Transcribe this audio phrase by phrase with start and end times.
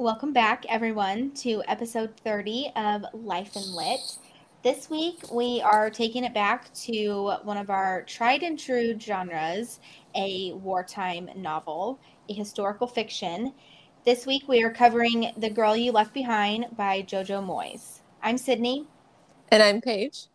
[0.00, 3.98] Welcome back, everyone, to episode 30 of Life and Lit.
[4.62, 9.80] This week, we are taking it back to one of our tried and true genres
[10.14, 11.98] a wartime novel,
[12.28, 13.52] a historical fiction.
[14.04, 17.98] This week, we are covering The Girl You Left Behind by Jojo Moyes.
[18.22, 18.86] I'm Sydney.
[19.48, 20.26] And I'm Paige.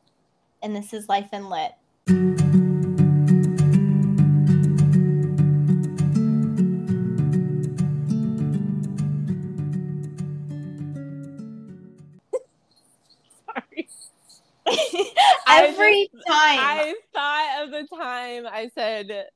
[0.62, 1.72] And this is Life and Lit.
[16.34, 16.60] Time.
[16.60, 19.28] I thought of the time I said,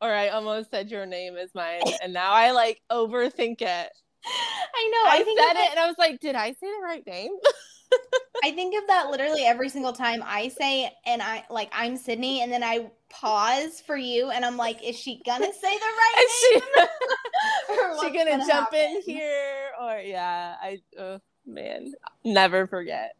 [0.00, 3.90] or I almost said your name is mine, and now I like overthink it.
[4.24, 5.10] I know.
[5.10, 7.32] I, I, said it, and I was like, did I say the right name?
[8.44, 12.42] I think of that literally every single time I say, and I like I'm Sydney,
[12.42, 16.24] and then I pause for you, and I'm like, is she gonna say the right
[16.24, 16.62] Is name?
[17.68, 19.70] she, she gonna, gonna jump in here?
[19.80, 21.92] Or yeah, I oh man,
[22.24, 23.14] never forget.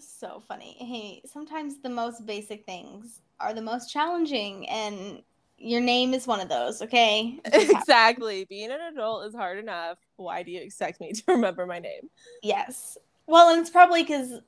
[0.00, 0.76] So funny.
[0.78, 5.22] Hey, sometimes the most basic things are the most challenging, and
[5.58, 6.82] your name is one of those.
[6.82, 7.38] Okay.
[7.44, 7.82] It just happens.
[7.82, 8.44] exactly.
[8.48, 9.98] Being an adult is hard enough.
[10.16, 12.08] Why do you expect me to remember my name?
[12.42, 12.96] yes.
[13.26, 14.40] Well, and it's probably because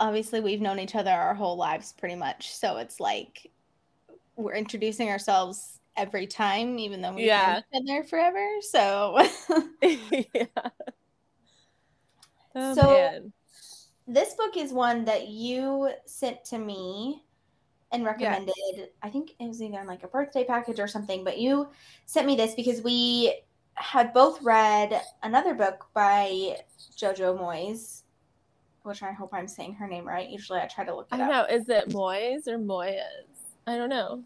[0.00, 3.50] obviously we've known each other our whole lives pretty much, so it's like
[4.36, 7.60] we're introducing ourselves every time, even though we've Yeah.
[7.72, 8.44] each other forever.
[8.62, 9.20] So.
[9.82, 10.46] yeah.
[12.56, 13.32] Oh, So- man.
[14.06, 17.24] This book is one that you sent to me
[17.92, 18.54] and recommended.
[19.02, 21.68] I think it was either in like a birthday package or something, but you
[22.06, 23.40] sent me this because we
[23.74, 26.56] had both read another book by
[26.96, 28.02] Jojo Moyes,
[28.82, 30.28] which I hope I'm saying her name right.
[30.28, 31.48] Usually I try to look I it don't up.
[31.50, 31.56] know.
[31.56, 33.00] Is it Moyes or Moyes?
[33.66, 34.22] I don't know.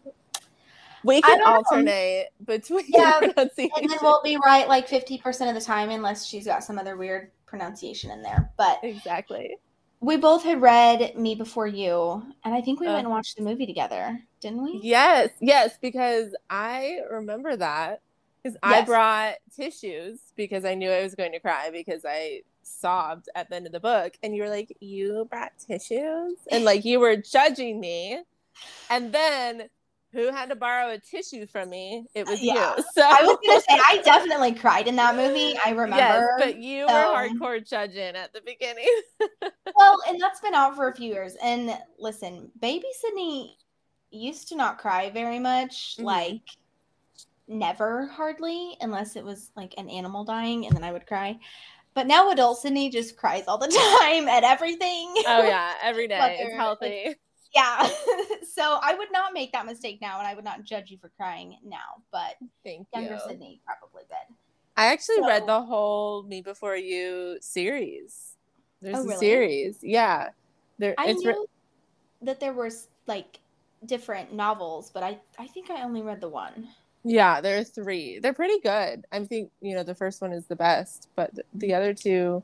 [1.03, 1.55] We can don't know.
[1.71, 3.71] alternate between Yeah, pronunciation.
[3.81, 6.97] And then we'll be right like 50% of the time unless she's got some other
[6.97, 8.51] weird pronunciation in there.
[8.57, 9.55] But exactly.
[10.01, 12.93] We both had read Me Before You, and I think we Uh.
[12.93, 14.79] went and watched the movie together, didn't we?
[14.81, 18.01] Yes, yes, because I remember that
[18.41, 23.27] because I brought tissues because I knew I was going to cry because I sobbed
[23.35, 26.85] at the end of the book, and you were like, "You brought tissues," and like
[26.85, 28.23] you were judging me,
[28.89, 29.69] and then
[30.11, 32.05] who had to borrow a tissue from me?
[32.15, 32.75] It was Yeah.
[32.77, 32.83] you.
[32.93, 35.55] So I was gonna say I definitely cried in that movie.
[35.63, 36.35] I Yes, remember.
[36.39, 38.87] but you so- were hardcore judging at the beginning.
[39.75, 41.35] well, and that's been out for a few years.
[41.43, 43.57] And listen, baby Sydney
[44.11, 46.03] used to not cry very much, Mhm.
[46.03, 46.41] like
[47.47, 51.39] never hardly, unless it was like an animal dying, and then I would cry.
[51.95, 53.67] But now adult Sydney just cries all the
[54.01, 55.13] time at everything.
[55.27, 57.15] oh yeah, every day Whether it's it's- healthy.
[57.53, 57.89] Yeah.
[58.53, 61.09] so I would not make that mistake now, and I would not judge you for
[61.17, 62.03] crying now.
[62.11, 63.19] But Thank younger you.
[63.27, 64.35] Sydney probably did.
[64.77, 68.35] I actually read the whole Me Before You series.
[68.81, 69.17] There's Oh, a really?
[69.17, 69.79] series.
[69.83, 70.29] Yeah.
[70.77, 71.45] There I it's knew re-
[72.21, 73.39] that there was like
[73.85, 76.69] different novels, but I I think I only read the one.
[77.03, 78.19] yeah, there are three.
[78.19, 79.05] They're pretty good.
[79.11, 81.75] I think, you know, the first one is the best, but the mm-hmm.
[81.75, 82.43] other two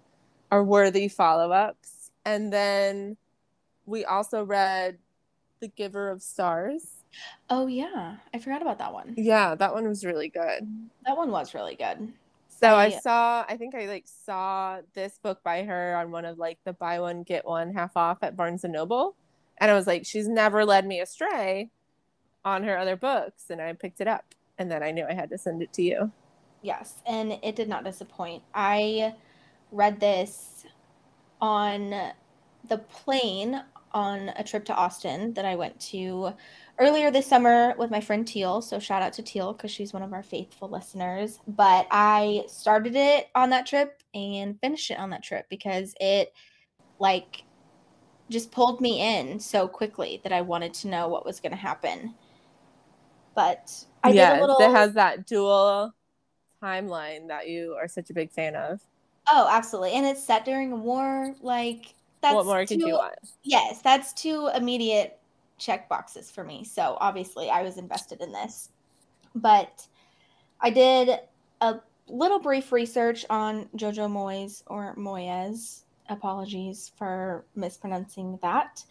[0.52, 2.12] are worthy follow-ups.
[2.26, 3.18] And then
[3.86, 4.98] we also read
[5.60, 6.92] The Giver of Stars.
[7.50, 9.14] Oh yeah, I forgot about that one.
[9.18, 10.68] Yeah, that one was really good.
[11.06, 12.12] That one was really good.
[12.48, 16.26] So I I- saw, I think I like saw this book by her on one
[16.26, 19.16] of like the buy one get one half off at Barnes and Noble,
[19.58, 21.70] and I was like, she's never led me astray
[22.44, 24.26] on her other books, and I picked it up,
[24.58, 26.12] and then I knew I had to send it to you.
[26.62, 28.44] Yes, and it did not disappoint.
[28.54, 29.14] I
[29.72, 30.66] read this
[31.42, 32.12] on
[32.68, 33.62] the plane
[33.96, 36.34] on a trip to Austin that I went to
[36.80, 38.62] earlier this summer with my friend Teal.
[38.62, 41.40] So shout out to Teal because she's one of our faithful listeners.
[41.48, 46.34] But I started it on that trip and finished it on that trip because it
[47.00, 47.44] like
[48.30, 51.58] just pulled me in so quickly that I wanted to know what was going to
[51.58, 52.14] happen.
[53.34, 53.72] But
[54.04, 55.94] I yes, did a little it has that dual
[56.62, 58.82] timeline that you are such a big fan of.
[59.32, 59.94] Oh, absolutely.
[59.94, 61.34] And it's set during a war.
[61.42, 63.16] Like that's what more could two, you want?
[63.44, 65.20] Yes, that's two immediate
[65.58, 66.64] check boxes for me.
[66.64, 68.70] So obviously I was invested in this.
[69.36, 69.86] But
[70.62, 71.20] I did
[71.62, 71.76] a
[72.08, 75.84] little brief research on Jojo Moyes or Moyes.
[76.10, 78.84] Apologies for mispronouncing that.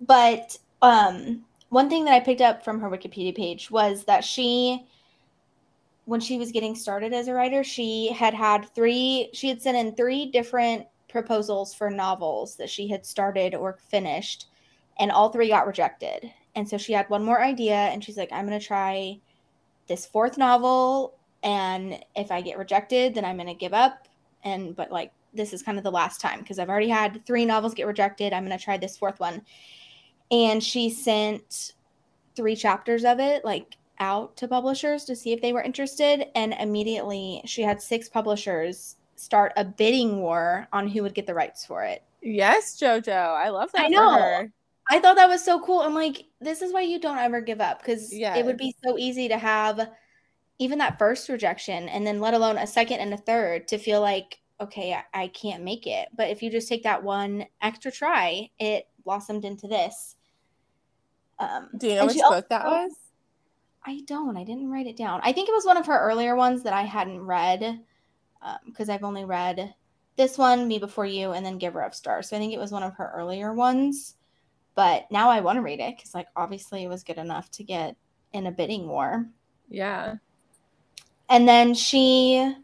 [0.00, 4.86] But um one thing that I picked up from her Wikipedia page was that she
[6.04, 9.76] when she was getting started as a writer, she had had three, she had sent
[9.76, 14.46] in three different proposals for novels that she had started or finished,
[14.98, 16.32] and all three got rejected.
[16.56, 19.20] And so she had one more idea, and she's like, I'm going to try
[19.86, 24.08] this fourth novel, and if I get rejected, then I'm going to give up
[24.44, 27.44] and but like this is kind of the last time because I've already had three
[27.44, 28.32] novels get rejected.
[28.32, 29.42] I'm gonna try this fourth one.
[30.30, 31.72] And she sent
[32.34, 36.26] three chapters of it like out to publishers to see if they were interested.
[36.34, 41.34] And immediately she had six publishers start a bidding war on who would get the
[41.34, 42.02] rights for it.
[42.22, 43.12] Yes, Jojo.
[43.12, 43.86] I love that.
[43.86, 44.48] I know.
[44.90, 45.80] I thought that was so cool.
[45.80, 48.36] I'm like, this is why you don't ever give up because Yeah.
[48.36, 49.90] it would be so easy to have
[50.58, 54.00] even that first rejection and then let alone a second and a third to feel
[54.00, 56.08] like, okay, I, I can't make it.
[56.16, 60.16] But if you just take that one extra try, it blossomed into this.
[61.38, 62.92] Um, Do you know which book that was?
[63.84, 64.36] I don't.
[64.36, 65.20] I didn't write it down.
[65.24, 67.80] I think it was one of her earlier ones that I hadn't read
[68.42, 69.74] Um, because I've only read
[70.16, 72.28] this one, Me Before You, and then Giver of Stars.
[72.28, 74.16] So I think it was one of her earlier ones.
[74.74, 77.64] But now I want to read it because, like, obviously it was good enough to
[77.64, 77.96] get
[78.32, 79.26] in a bidding war.
[79.68, 80.16] Yeah.
[81.28, 82.54] And then she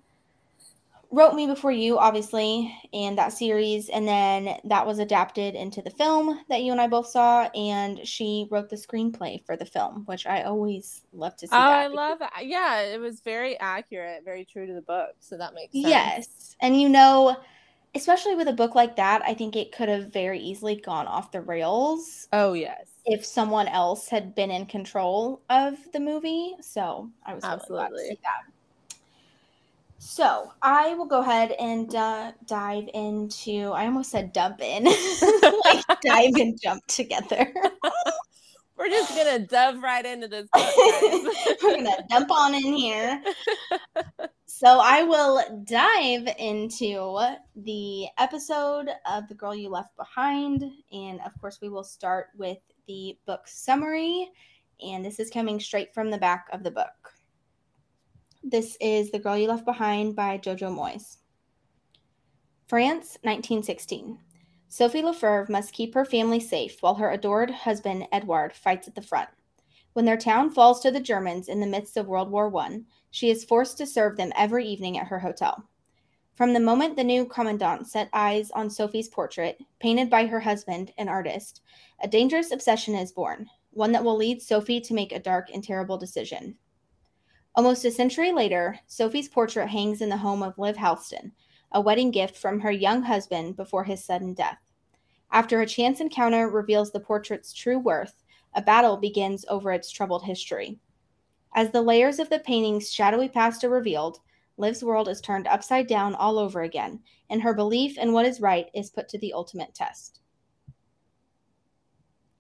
[1.10, 3.88] wrote Me Before You, obviously, and that series.
[3.88, 7.48] And then that was adapted into the film that you and I both saw.
[7.54, 11.56] And she wrote the screenplay for the film, which I always love to see.
[11.56, 12.32] Oh, that I love that.
[12.42, 15.10] Yeah, it was very accurate, very true to the book.
[15.20, 15.86] So that makes sense.
[15.86, 16.56] Yes.
[16.60, 17.36] And you know,
[17.94, 21.32] especially with a book like that, I think it could have very easily gone off
[21.32, 22.86] the rails Oh, yes.
[23.06, 26.54] if someone else had been in control of the movie.
[26.60, 28.08] So I was really glad to Absolutely.
[28.10, 28.52] see that.
[30.10, 33.72] So I will go ahead and uh, dive into.
[33.74, 34.84] I almost said dump in,
[35.64, 37.52] like dive and jump together.
[38.78, 40.48] We're just gonna dive right into this.
[41.62, 43.22] We're gonna dump on in here.
[44.46, 50.64] So I will dive into the episode of The Girl You Left Behind.
[50.90, 54.30] And of course, we will start with the book summary.
[54.82, 57.17] And this is coming straight from the back of the book.
[58.44, 61.16] This is The Girl You Left Behind by Jojo Moyes.
[62.68, 64.16] France, 1916.
[64.68, 69.02] Sophie Lefevre must keep her family safe while her adored husband, Edouard, fights at the
[69.02, 69.28] front.
[69.92, 73.28] When their town falls to the Germans in the midst of World War I, she
[73.28, 75.68] is forced to serve them every evening at her hotel.
[76.34, 80.92] From the moment the new commandant set eyes on Sophie's portrait, painted by her husband,
[80.96, 81.60] an artist,
[82.00, 85.64] a dangerous obsession is born, one that will lead Sophie to make a dark and
[85.64, 86.56] terrible decision.
[87.58, 91.32] Almost a century later, Sophie's portrait hangs in the home of Liv Halston,
[91.72, 94.60] a wedding gift from her young husband before his sudden death.
[95.32, 98.22] After a chance encounter reveals the portrait's true worth,
[98.54, 100.78] a battle begins over its troubled history.
[101.52, 104.20] As the layers of the painting's shadowy past are revealed,
[104.56, 108.40] Liv's world is turned upside down all over again, and her belief in what is
[108.40, 110.20] right is put to the ultimate test.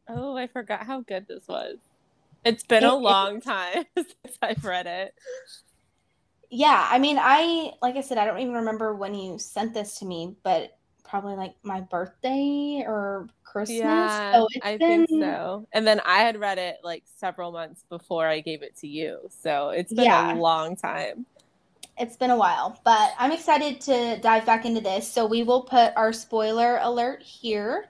[0.06, 1.78] Oh, I forgot how good this was.
[2.48, 5.14] It's been It a long time since I've read it.
[6.50, 9.98] Yeah, I mean, I, like I said, I don't even remember when you sent this
[9.98, 13.78] to me, but probably like my birthday or Christmas.
[13.78, 15.68] Yeah, so I been, think so.
[15.74, 19.28] And then I had read it like several months before I gave it to you.
[19.30, 20.32] So it's been Yeah.
[20.32, 21.26] a long time.
[21.98, 25.10] It's been a while, but I'm excited to dive back into this.
[25.10, 27.86] So we will put our spoiler alert here.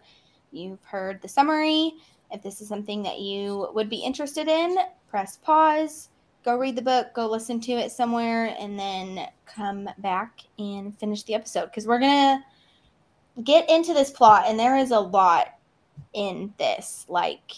[0.50, 1.92] You've heard the summary.
[2.30, 4.76] If this is something that you would be interested in,
[5.08, 6.10] press pause,
[6.44, 11.22] go read the book, go listen to it somewhere, and then come back and finish
[11.24, 15.58] the episode because we're going to get into this plot, and there is a lot
[16.12, 17.06] in this.
[17.08, 17.52] Like,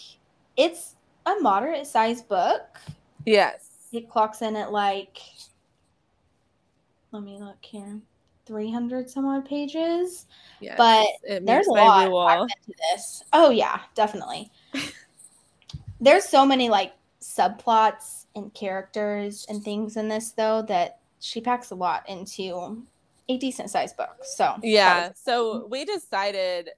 [0.57, 2.79] it's a moderate sized book.
[3.25, 3.69] Yes.
[3.91, 5.19] It clocks in at like,
[7.11, 7.99] let me look here,
[8.45, 10.27] 300 some odd pages.
[10.59, 10.75] yes.
[10.77, 11.07] But
[11.45, 13.23] There's a lot into this.
[13.33, 14.51] Oh, yeah, definitely.
[16.01, 21.69] There's so many like subplots and characters and things in this, though, that she packs
[21.71, 22.83] a lot into
[23.29, 24.17] a decent sized book.
[24.23, 25.09] So, Yeah.
[25.09, 26.69] was- So we decided,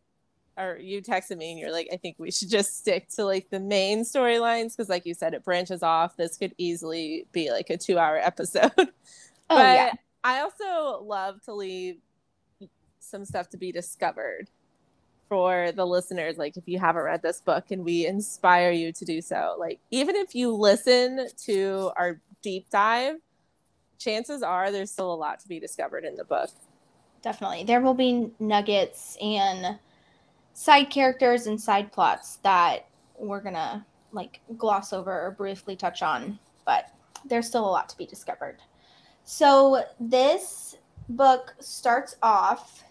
[0.57, 3.49] or you texted me and you're like, I think we should just stick to like
[3.49, 6.17] the main storylines because, like you said, it branches off.
[6.17, 8.71] This could easily be like a two hour episode.
[8.77, 8.85] oh,
[9.49, 9.93] but yeah.
[10.23, 11.97] I also love to leave
[12.99, 14.49] some stuff to be discovered
[15.33, 16.37] for the listeners.
[16.37, 19.79] Like, if you haven't read this book and we inspire you to do so, like,
[19.89, 23.15] even if you listen to our deep dive,
[23.97, 26.49] chances are there's still a lot to be discovered in the book.
[27.23, 29.79] definitely there will be nuggets and
[30.53, 36.37] side characters and side plots that we're gonna like gloss over or briefly touch on
[36.65, 36.91] but
[37.25, 38.57] there's still a lot to be discovered
[39.23, 40.75] so this
[41.07, 42.83] book starts off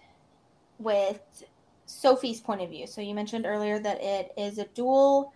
[0.78, 1.44] with
[1.92, 5.32] sophie's point of view so you mentioned earlier that it is a dual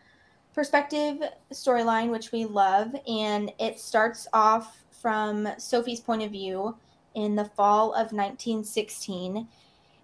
[0.55, 1.19] perspective
[1.53, 6.75] storyline which we love and it starts off from sophie's point of view
[7.15, 9.47] in the fall of 1916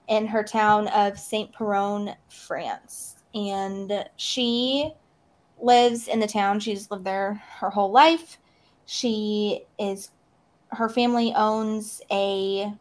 [0.08, 3.16] in her town of Saint Péronne, France.
[3.34, 4.92] And she
[5.60, 6.60] lives in the town.
[6.60, 8.38] She's lived there her whole life.
[8.86, 10.10] She is,
[10.70, 12.72] her family owns a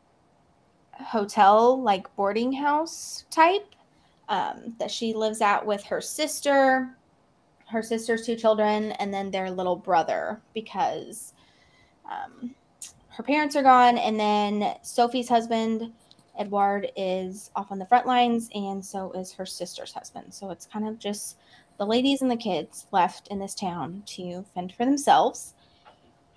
[1.04, 3.76] hotel, like boarding house type,
[4.30, 6.96] um, that she lives at with her sister,
[7.70, 11.34] her sister's two children, and then their little brother because
[12.10, 12.56] um,
[13.10, 13.98] her parents are gone.
[13.98, 15.92] And then Sophie's husband,
[16.38, 20.34] Edward, is off on the front lines, and so is her sister's husband.
[20.34, 21.38] So it's kind of just
[21.78, 25.56] the ladies and the kids left in this town to fend for themselves.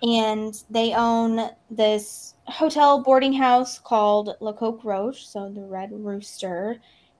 [0.03, 6.77] And they own this hotel boarding house called Le Coq Rouge, so the Red Rooster.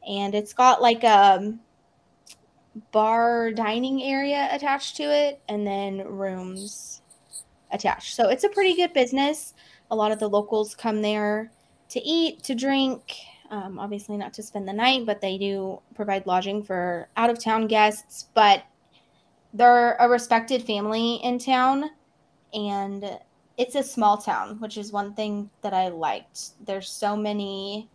[0.07, 1.57] And it's got like a
[2.91, 7.01] bar dining area attached to it and then rooms
[7.71, 8.15] attached.
[8.15, 9.53] So it's a pretty good business.
[9.91, 11.51] A lot of the locals come there
[11.89, 13.15] to eat, to drink,
[13.51, 17.39] um, obviously, not to spend the night, but they do provide lodging for out of
[17.39, 18.27] town guests.
[18.33, 18.63] But
[19.53, 21.91] they're a respected family in town,
[22.55, 23.19] and
[23.57, 26.51] it's a small town, which is one thing that I liked.
[26.65, 27.89] There's so many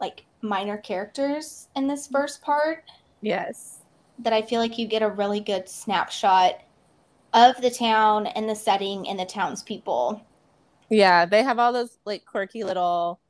[0.00, 2.84] like minor characters in this first part.
[3.20, 3.78] Yes.
[4.18, 6.60] That I feel like you get a really good snapshot
[7.34, 10.22] of the town and the setting and the townspeople.
[10.90, 13.20] Yeah, they have all those like quirky little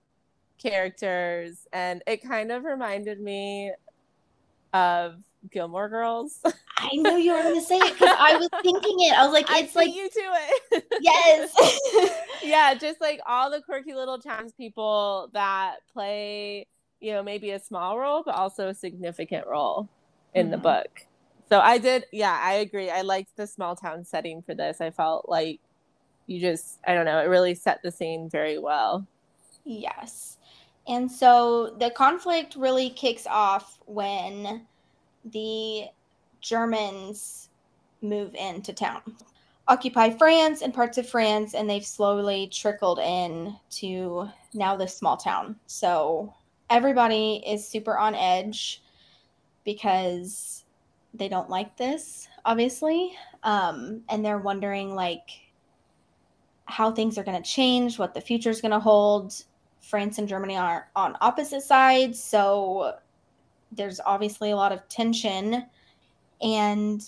[0.59, 3.73] characters and it kind of reminded me
[4.73, 5.17] of
[5.51, 6.43] Gilmore Girls.
[6.81, 9.19] I knew you were going to say it because I was thinking it.
[9.19, 10.85] I was like, it's like you to it.
[11.01, 16.67] yes, yeah, just like all the quirky little townspeople that play,
[17.01, 19.89] you know, maybe a small role, but also a significant role
[20.35, 20.53] in mm-hmm.
[20.53, 21.07] the book.
[21.49, 22.91] So I did, yeah, I agree.
[22.91, 24.81] I liked the small town setting for this.
[24.81, 25.61] I felt like
[26.27, 29.07] you just, I don't know, it really set the scene very well.
[29.65, 30.37] Yes.
[30.87, 34.67] And so the conflict really kicks off when
[35.25, 35.87] the
[36.41, 37.49] Germans
[38.03, 39.03] move into town,
[39.67, 45.17] occupy France and parts of France, and they've slowly trickled in to now this small
[45.17, 45.57] town.
[45.67, 46.33] So
[46.71, 48.83] everybody is super on edge
[49.65, 50.65] because
[51.15, 53.17] they don't like this, obviously.
[53.43, 55.31] Um, and they're wondering, like,
[56.67, 59.35] how things are going to change, what the future is going to hold.
[59.81, 62.95] France and Germany are on opposite sides, so
[63.73, 65.65] there's obviously a lot of tension
[66.43, 67.05] and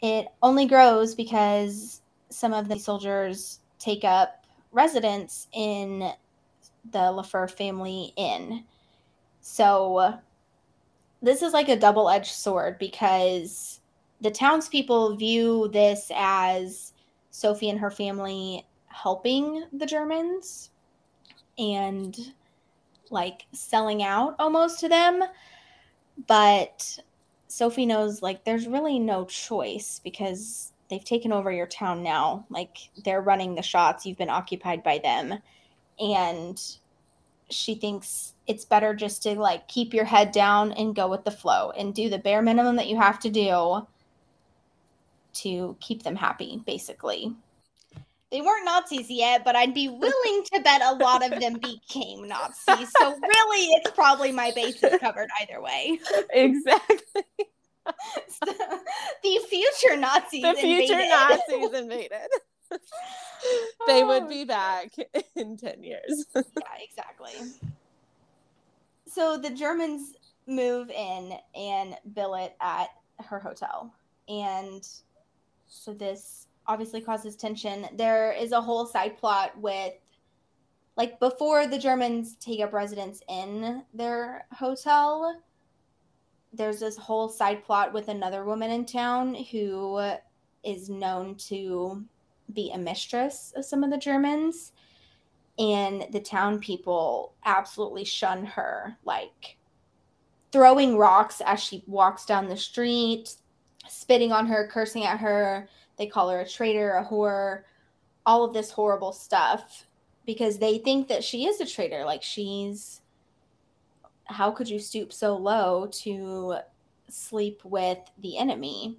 [0.00, 6.10] it only grows because some of the soldiers take up residence in
[6.90, 8.64] the Lafleur family inn.
[9.40, 10.18] So
[11.22, 13.80] this is like a double-edged sword because
[14.20, 16.92] the townspeople view this as
[17.30, 20.70] Sophie and her family helping the Germans
[21.58, 22.32] and
[23.10, 25.22] like selling out almost to them.
[26.26, 26.98] But
[27.54, 32.44] Sophie knows like there's really no choice because they've taken over your town now.
[32.50, 35.38] Like they're running the shots, you've been occupied by them.
[36.00, 36.60] And
[37.50, 41.30] she thinks it's better just to like keep your head down and go with the
[41.30, 43.86] flow and do the bare minimum that you have to do
[45.34, 47.36] to keep them happy, basically.
[48.30, 52.26] They weren't Nazis yet, but I'd be willing to bet a lot of them became
[52.26, 52.90] Nazis.
[52.98, 55.98] So really, it's probably my bases covered either way.
[56.30, 57.22] Exactly.
[59.22, 60.42] the future Nazis.
[60.42, 61.10] The future invaded.
[61.10, 62.28] Nazis invaded.
[63.86, 64.90] they would oh, be back
[65.36, 66.26] in 10 years.
[66.34, 66.42] yeah,
[66.80, 67.32] exactly.
[69.06, 70.14] So the Germans
[70.46, 72.88] move in and billet at
[73.24, 73.92] her hotel.
[74.28, 74.86] And
[75.66, 77.86] so this obviously causes tension.
[77.96, 79.94] There is a whole side plot with
[80.96, 85.42] like before the Germans take up residence in their hotel,
[86.52, 90.12] there's this whole side plot with another woman in town who
[90.62, 92.04] is known to
[92.52, 94.72] be a mistress of some of the Germans.
[95.58, 99.56] And the town people absolutely shun her, like
[100.52, 103.34] throwing rocks as she walks down the street,
[103.88, 107.62] spitting on her, cursing at her, they call her a traitor, a whore,
[108.26, 109.86] all of this horrible stuff
[110.26, 112.04] because they think that she is a traitor.
[112.04, 113.02] Like she's,
[114.24, 116.56] how could you stoop so low to
[117.08, 118.98] sleep with the enemy?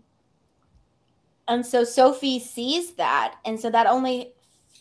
[1.48, 3.36] And so Sophie sees that.
[3.46, 4.34] And so that only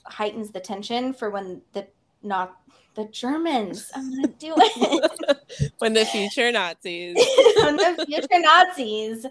[0.05, 1.87] heightens the tension for when the
[2.23, 2.57] not
[2.95, 3.91] the Germans.
[3.95, 5.71] I'm gonna do it.
[5.79, 7.17] when the future Nazis.
[7.57, 9.27] when the future Nazis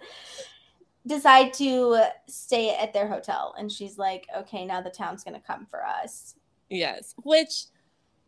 [1.06, 5.66] decide to stay at their hotel and she's like okay now the town's to come
[5.66, 6.36] for us
[6.74, 7.14] Yes.
[7.24, 7.66] Which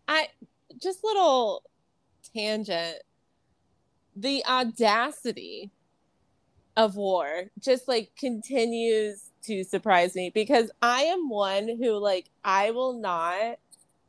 [0.08, 0.28] I
[0.82, 1.64] just little
[2.34, 2.98] tangent.
[4.16, 5.72] The audacity
[6.78, 12.72] of war just like continues to surprise me because I am one who like I
[12.72, 13.58] will not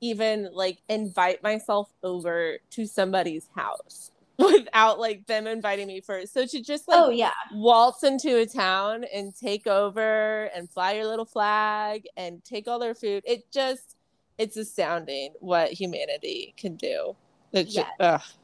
[0.00, 6.34] even like invite myself over to somebody's house without like them inviting me first.
[6.34, 10.92] So to just like oh yeah, waltz into a town and take over and fly
[10.92, 13.96] your little flag and take all their food, it just
[14.38, 17.16] it's astounding what humanity can do.
[17.52, 17.88] It's yes.
[17.98, 18.36] just,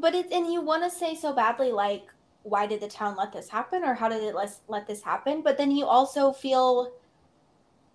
[0.00, 2.04] but it's and you want to say so badly like
[2.42, 5.42] why did the town let this happen or how did it let, let this happen
[5.42, 6.92] but then you also feel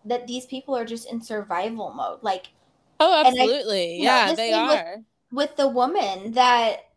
[0.06, 2.50] that these people are just in survival mode like
[3.00, 4.98] oh absolutely I, yeah know, they are
[5.36, 6.90] with the woman that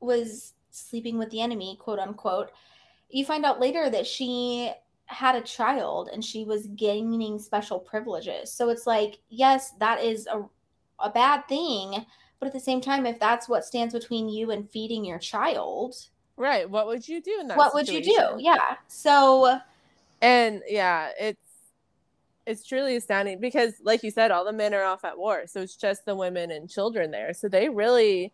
[0.00, 2.50] was sleeping with the enemy quote unquote
[3.08, 4.70] you find out later that she
[5.06, 10.26] had a child and she was gaining special privileges so it's like yes that is
[10.26, 10.42] a,
[10.98, 12.04] a bad thing
[12.38, 16.08] but at the same time if that's what stands between you and feeding your child
[16.36, 16.68] Right.
[16.68, 17.56] What would you do in that?
[17.56, 17.94] What situation?
[17.94, 18.42] would you do?
[18.42, 18.76] Yeah.
[18.88, 19.58] So.
[20.20, 21.45] And yeah, it's
[22.46, 25.60] it's truly astounding because, like you said, all the men are off at war, so
[25.60, 27.34] it's just the women and children there.
[27.34, 28.32] So they really,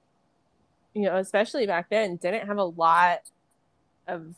[0.95, 3.21] you know, especially back then, didn't have a lot
[4.07, 4.35] of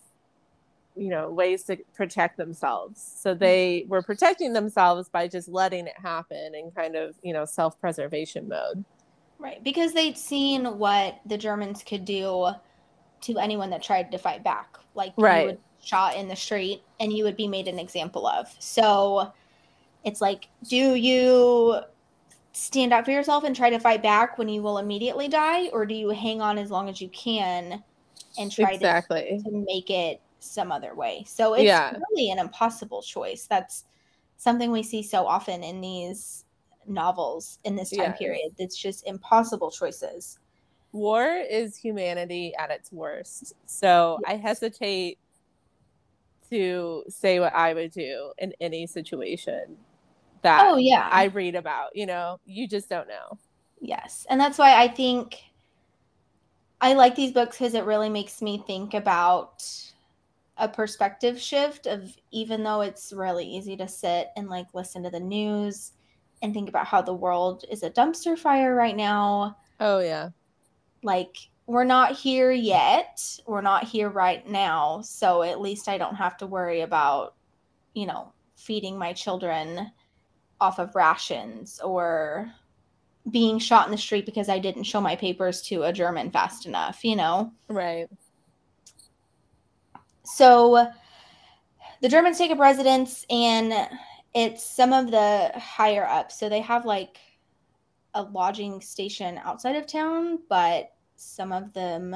[0.97, 3.41] you know ways to protect themselves so mm-hmm.
[3.41, 8.47] they were protecting themselves by just letting it happen in kind of you know self-preservation
[8.47, 8.85] mode
[9.41, 12.49] right because they'd seen what the germans could do
[13.25, 14.77] to anyone that tried to fight back.
[14.95, 15.41] Like right.
[15.41, 18.55] you would shot in the street and you would be made an example of.
[18.59, 19.33] So
[20.05, 21.81] it's like, do you
[22.53, 25.87] stand up for yourself and try to fight back when you will immediately die, or
[25.87, 27.83] do you hang on as long as you can
[28.39, 29.41] and try exactly.
[29.45, 31.25] to, to make it some other way?
[31.27, 31.93] So it's yeah.
[32.11, 33.47] really an impossible choice.
[33.47, 33.85] That's
[34.37, 36.45] something we see so often in these
[36.87, 38.53] novels in this time period.
[38.59, 40.39] It's just impossible choices
[40.95, 43.53] war is humanity at its worst.
[43.67, 44.33] So yes.
[44.33, 45.19] I hesitate
[46.51, 49.77] to say what I would do in any situation
[50.45, 51.09] that oh, yeah.
[51.11, 51.95] I read about.
[51.95, 53.39] You know, you just don't know.
[53.81, 54.27] Yes.
[54.31, 55.43] And that's why I think
[56.81, 59.69] I like these books because it really makes me think about
[60.57, 65.11] a perspective shift of even though it's really easy to sit and like listen to
[65.11, 65.93] the news
[66.43, 69.57] and think about how the world is a dumpster fire right now.
[69.81, 70.29] Oh yeah
[71.05, 73.23] like we're not here yet.
[73.47, 75.01] We're not here right now.
[75.03, 77.35] So at least I don't have to worry about,
[77.95, 79.91] you know, feeding my children
[80.61, 82.53] off of rations or
[83.31, 86.67] being shot in the street because I didn't show my papers to a German fast
[86.67, 87.53] enough, you know?
[87.69, 88.09] Right.
[90.25, 90.91] So
[92.01, 93.89] the Germans take up residence and
[94.35, 96.39] it's some of the higher ups.
[96.39, 97.19] So they have like
[98.15, 102.15] a lodging station outside of town, but some of them,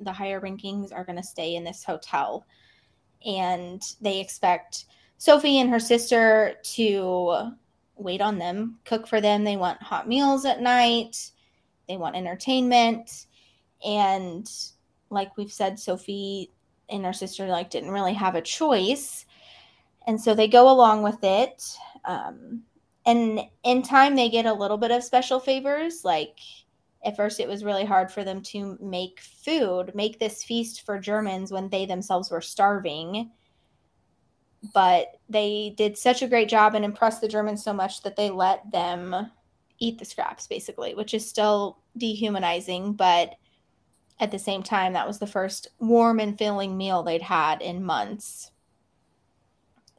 [0.00, 2.46] the higher rankings, are going to stay in this hotel.
[3.24, 4.86] And they expect
[5.18, 7.52] Sophie and her sister to
[7.96, 9.44] wait on them, cook for them.
[9.44, 11.30] They want hot meals at night,
[11.88, 13.26] they want entertainment.
[13.84, 14.50] And
[15.10, 16.50] like we've said, Sophie
[16.88, 19.26] and her sister like didn't really have a choice.
[20.06, 21.64] And so they go along with it.
[22.04, 22.62] Um,
[23.04, 26.38] and in time, they get a little bit of special favors, like
[27.04, 30.98] at first it was really hard for them to make food, make this feast for
[30.98, 33.30] Germans when they themselves were starving.
[34.74, 38.30] But they did such a great job and impressed the Germans so much that they
[38.30, 39.30] let them
[39.78, 42.94] eat the scraps, basically, which is still dehumanizing.
[42.94, 43.36] But
[44.18, 47.84] at the same time, that was the first warm and filling meal they'd had in
[47.84, 48.50] months.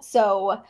[0.02, 0.64] So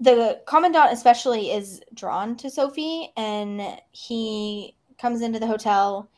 [0.00, 6.10] the commandant, especially, is drawn to Sophie and he comes into the hotel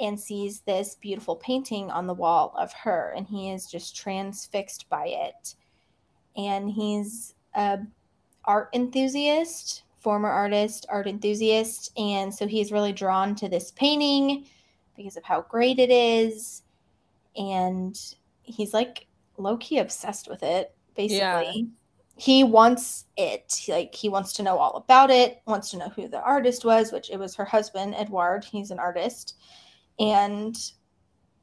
[0.00, 4.88] and sees this beautiful painting on the wall of her and he is just transfixed
[4.88, 5.54] by it
[6.36, 7.78] and he's a
[8.44, 14.44] art enthusiast former artist art enthusiast and so he's really drawn to this painting
[14.96, 16.62] because of how great it is
[17.36, 19.06] and he's like
[19.38, 21.18] low-key obsessed with it basically.
[21.18, 21.62] Yeah.
[22.16, 23.64] He wants it.
[23.66, 26.92] Like he wants to know all about it wants to know who the artist was
[26.92, 29.36] which it was her husband edward he's an artist.
[29.98, 30.56] And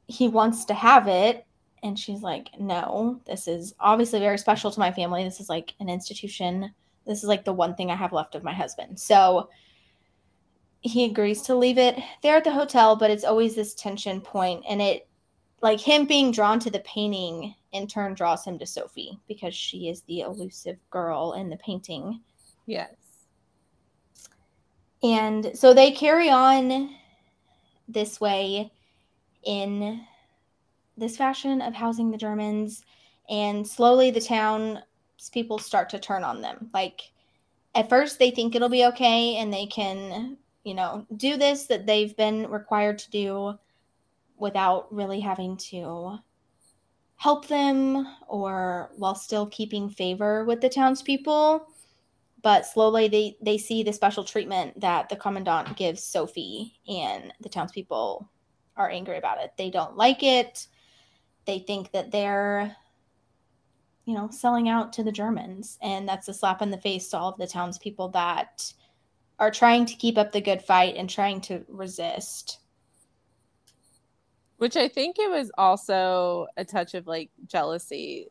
[0.06, 1.46] he wants to have it
[1.82, 5.74] and she's like no this is obviously very special to my family this is like
[5.80, 6.72] an institution
[7.06, 9.48] this is like the one thing i have left of my husband so
[10.80, 14.64] he agrees to leave it there at the hotel but it's always this tension point
[14.68, 15.08] and it
[15.62, 19.88] like him being drawn to the painting in turn draws him to Sophie because she
[19.88, 22.20] is the elusive girl in the painting.
[22.66, 22.94] Yes.
[25.02, 26.94] And so they carry on
[27.88, 28.72] this way
[29.44, 30.00] in
[30.96, 32.84] this fashion of housing the Germans.
[33.28, 34.78] And slowly the town's
[35.32, 36.70] people start to turn on them.
[36.74, 37.12] Like,
[37.74, 41.86] at first, they think it'll be okay and they can, you know, do this that
[41.86, 43.54] they've been required to do
[44.36, 46.18] without really having to
[47.16, 51.66] help them or while still keeping favor with the townspeople.
[52.42, 57.48] But slowly they, they see the special treatment that the commandant gives Sophie, and the
[57.48, 58.28] townspeople
[58.76, 59.52] are angry about it.
[59.56, 60.66] They don't like it.
[61.46, 62.76] They think that they're,
[64.04, 65.78] you know, selling out to the Germans.
[65.82, 68.72] And that's a slap in the face to all of the townspeople that
[69.38, 72.58] are trying to keep up the good fight and trying to resist.
[74.58, 78.28] Which I think it was also a touch of like jealousy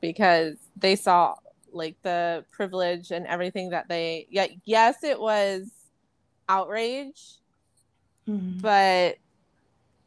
[0.00, 1.34] because they saw
[1.72, 5.70] like the privilege and everything that they yeah yes it was
[6.48, 7.38] outrage
[8.28, 8.58] mm-hmm.
[8.58, 9.16] but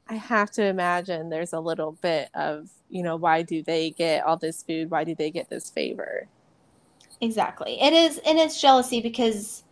[0.08, 4.24] i have to imagine there's a little bit of you know why do they get
[4.24, 4.90] all this food?
[4.90, 6.28] Why do they get this favor?
[7.22, 7.82] Exactly.
[7.82, 9.64] It is and it's jealousy because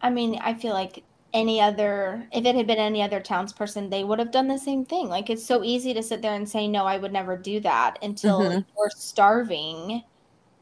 [0.00, 1.02] i mean i feel like
[1.32, 4.84] any other if it had been any other townsperson they would have done the same
[4.84, 5.08] thing.
[5.08, 7.98] Like it's so easy to sit there and say no i would never do that
[8.02, 8.60] until mm-hmm.
[8.76, 10.02] you're starving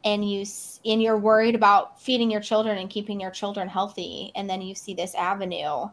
[0.03, 0.45] and you
[0.85, 4.75] and you're worried about feeding your children and keeping your children healthy and then you
[4.75, 5.87] see this avenue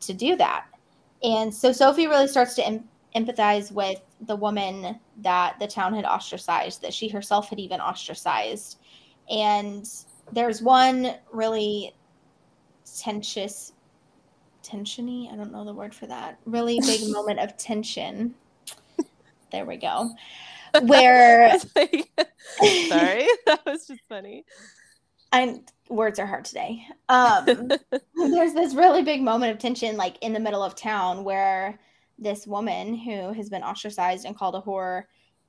[0.00, 0.66] to do that
[1.22, 6.04] and so sophie really starts to em- empathize with the woman that the town had
[6.04, 8.78] ostracized that she herself had even ostracized
[9.30, 9.88] and
[10.32, 11.94] there's one really
[12.98, 13.72] tensious
[14.62, 15.32] tensiony.
[15.32, 16.38] I don't know the word for that.
[16.44, 18.34] Really big moment of tension.
[19.50, 20.10] There we go.
[20.82, 22.08] Where like,
[22.88, 24.44] sorry, that was just funny.
[25.32, 26.84] I words are hard today.
[27.08, 27.44] Um,
[28.16, 31.78] there's this really big moment of tension, like in the middle of town, where
[32.18, 35.04] this woman who has been ostracized and called a whore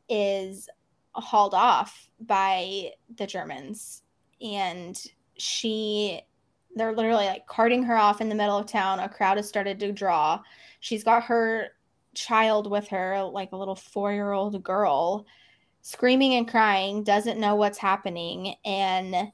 [0.10, 0.70] is
[1.14, 4.04] hauled off by the Germans,
[4.42, 5.02] and
[5.38, 6.22] she
[6.76, 9.00] they're literally like carting her off in the middle of town.
[9.00, 10.40] A crowd has started to draw.
[10.80, 11.70] She's got her
[12.16, 15.26] child with her, like a little four year old girl,
[15.82, 18.56] screaming and crying, doesn't know what's happening.
[18.66, 19.32] And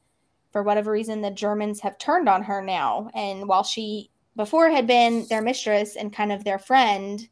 [0.52, 3.10] for whatever reason, the Germans have turned on her now.
[3.14, 7.28] And while she before had been their mistress and kind of their friend,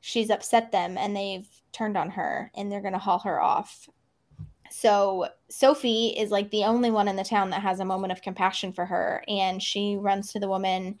[0.00, 3.88] she's upset them and they've turned on her and they're going to haul her off.
[4.70, 8.22] So Sophie is like the only one in the town that has a moment of
[8.22, 10.98] compassion for her, and she runs to the woman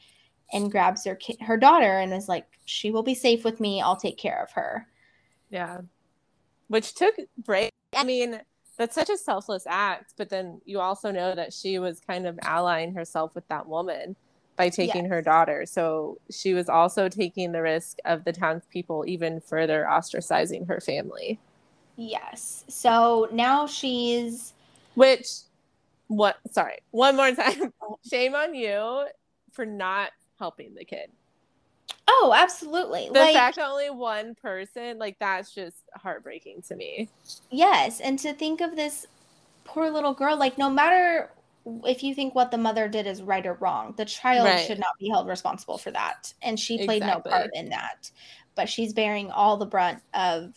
[0.52, 3.82] and grabs her ki- her daughter and is like, "She will be safe with me.
[3.82, 4.86] I'll take care of her."
[5.50, 5.80] Yeah,
[6.68, 7.70] which took break.
[7.94, 8.40] I mean,
[8.76, 12.38] that's such a selfless act, but then you also know that she was kind of
[12.42, 14.16] allying herself with that woman
[14.56, 15.10] by taking yes.
[15.10, 15.66] her daughter.
[15.66, 21.38] So she was also taking the risk of the townspeople even further ostracizing her family.
[21.96, 22.64] Yes.
[22.68, 24.52] So now she's
[24.94, 25.28] which
[26.08, 27.72] what sorry, one more time.
[28.10, 29.06] Shame on you
[29.52, 31.10] for not helping the kid.
[32.08, 33.08] Oh, absolutely.
[33.12, 37.08] The like, fact that only one person, like that's just heartbreaking to me.
[37.50, 39.06] Yes, and to think of this
[39.64, 41.30] poor little girl, like no matter
[41.84, 44.64] if you think what the mother did is right or wrong, the child right.
[44.64, 46.32] should not be held responsible for that.
[46.42, 47.30] And she played exactly.
[47.30, 48.10] no part in that.
[48.54, 50.54] But she's bearing all the brunt of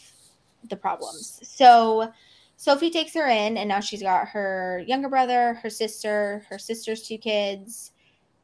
[0.69, 1.39] the problems.
[1.43, 2.11] So
[2.57, 7.03] Sophie takes her in, and now she's got her younger brother, her sister, her sister's
[7.03, 7.91] two kids,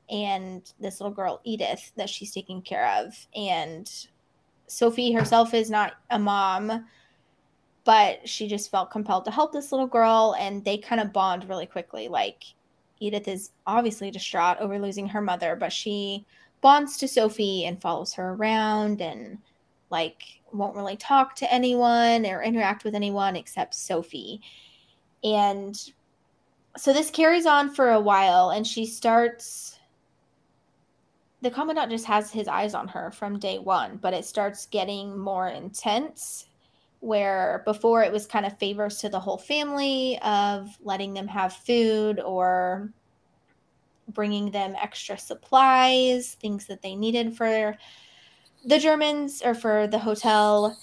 [0.09, 3.13] and this little girl, Edith, that she's taking care of.
[3.35, 3.91] And
[4.67, 6.85] Sophie herself is not a mom,
[7.83, 11.47] but she just felt compelled to help this little girl, and they kind of bond
[11.47, 12.07] really quickly.
[12.07, 12.43] Like,
[12.99, 16.25] Edith is obviously distraught over losing her mother, but she
[16.61, 19.37] bonds to Sophie and follows her around and
[19.91, 24.41] like won't really talk to anyone or interact with anyone except Sophie.
[25.23, 25.79] And
[26.77, 29.74] so this carries on for a while and she starts
[31.45, 35.15] the commandant just has his eyes on her from day 1, but it starts getting
[35.15, 36.47] more intense
[37.01, 41.53] where before it was kind of favors to the whole family of letting them have
[41.53, 42.89] food or
[44.08, 47.77] bringing them extra supplies, things that they needed for
[48.65, 50.75] the Germans or for the hotel.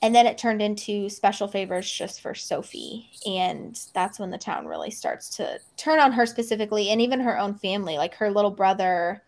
[0.00, 3.10] And then it turned into special favors just for Sophie.
[3.26, 7.36] And that's when the town really starts to turn on her specifically and even her
[7.36, 7.96] own family.
[7.96, 9.24] Like her little brother,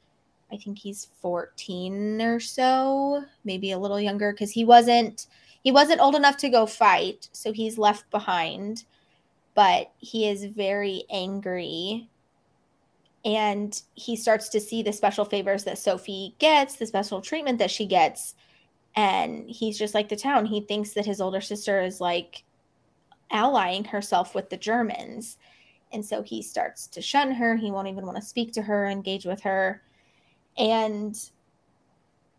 [0.53, 5.27] I think he's 14 or so, maybe a little younger, because he wasn't
[5.63, 8.85] he wasn't old enough to go fight, so he's left behind.
[9.55, 12.09] But he is very angry
[13.27, 17.73] and he starts to see the special favors that Sophie gets, the special treatment that
[17.73, 18.37] she gets.
[18.95, 20.47] And he's just like the town.
[20.47, 22.45] He thinks that his older sister is like
[23.33, 25.39] allying herself with the Germans.
[25.93, 27.57] And so he starts to shun her.
[27.57, 29.83] He won't even want to speak to her, engage with her.
[30.59, 31.19] And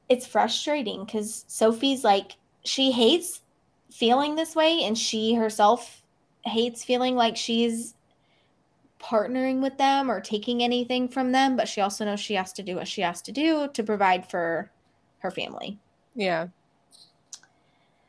[0.10, 3.42] it's frustrating because Sophie's like, she hates
[3.92, 6.04] feeling this way, and she herself
[6.44, 7.94] hates feeling like she's
[9.00, 12.64] partnering with them or taking anything from them, but she also knows she has to
[12.64, 14.72] do what she has to do to provide for
[15.20, 15.78] her family.
[16.16, 16.48] Yeah.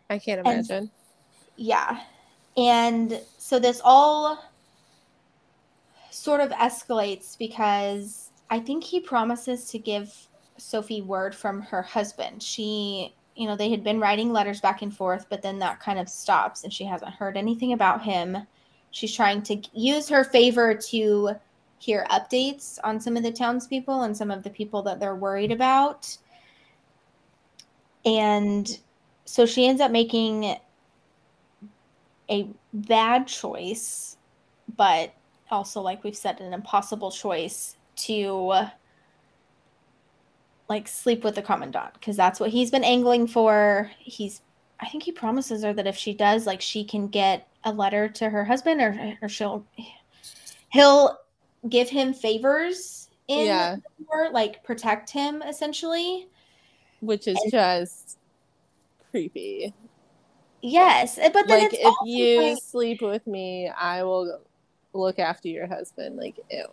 [0.09, 0.77] I can't imagine.
[0.77, 0.91] And,
[1.57, 2.01] yeah.
[2.57, 4.43] And so this all
[6.11, 12.43] sort of escalates because I think he promises to give Sophie word from her husband.
[12.43, 15.99] She, you know, they had been writing letters back and forth, but then that kind
[15.99, 18.39] of stops and she hasn't heard anything about him.
[18.91, 21.31] She's trying to use her favor to
[21.79, 25.53] hear updates on some of the townspeople and some of the people that they're worried
[25.53, 26.17] about.
[28.05, 28.79] And
[29.27, 30.57] so she ends up making
[32.31, 34.17] a bad choice,
[34.77, 35.15] but
[35.51, 38.69] also, like we've said, an impossible choice to
[40.69, 43.91] like sleep with the commandant because that's what he's been angling for.
[43.99, 44.43] He's
[44.81, 48.09] I think he promises her that if she does, like she can get a letter
[48.09, 49.65] to her husband or, or she'll
[50.71, 51.19] he'll
[51.69, 53.77] give him favors in yeah.
[54.07, 56.29] War, like protect him essentially.
[57.01, 58.19] Which is and, just
[59.11, 59.73] creepy.
[60.63, 61.19] Yes.
[61.19, 64.41] Eh, but then like if you like, sleep with me, I will
[64.93, 66.17] look after your husband.
[66.17, 66.67] Like ew.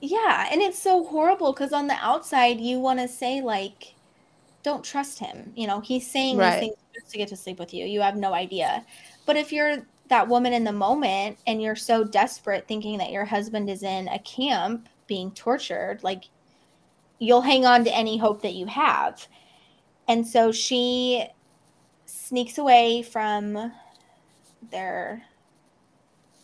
[0.00, 3.94] Yeah, and it's so horrible because on the outside you want to say like,
[4.62, 5.52] don't trust him.
[5.56, 6.60] You know, he's saying right.
[6.60, 7.84] these things just to get to sleep with you.
[7.86, 8.84] You have no idea.
[9.26, 13.24] But if you're that woman in the moment and you're so desperate thinking that your
[13.24, 16.24] husband is in a camp being tortured, like
[17.18, 19.26] you'll hang on to any hope that you have.
[20.06, 21.26] And so she
[22.06, 23.72] sneaks away from
[24.70, 25.22] their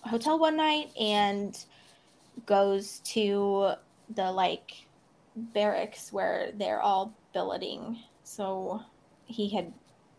[0.03, 1.64] hotel one night and
[2.47, 3.73] goes to
[4.14, 4.87] the like
[5.37, 7.99] barracks where they're all billeting.
[8.23, 8.81] So
[9.27, 9.73] he had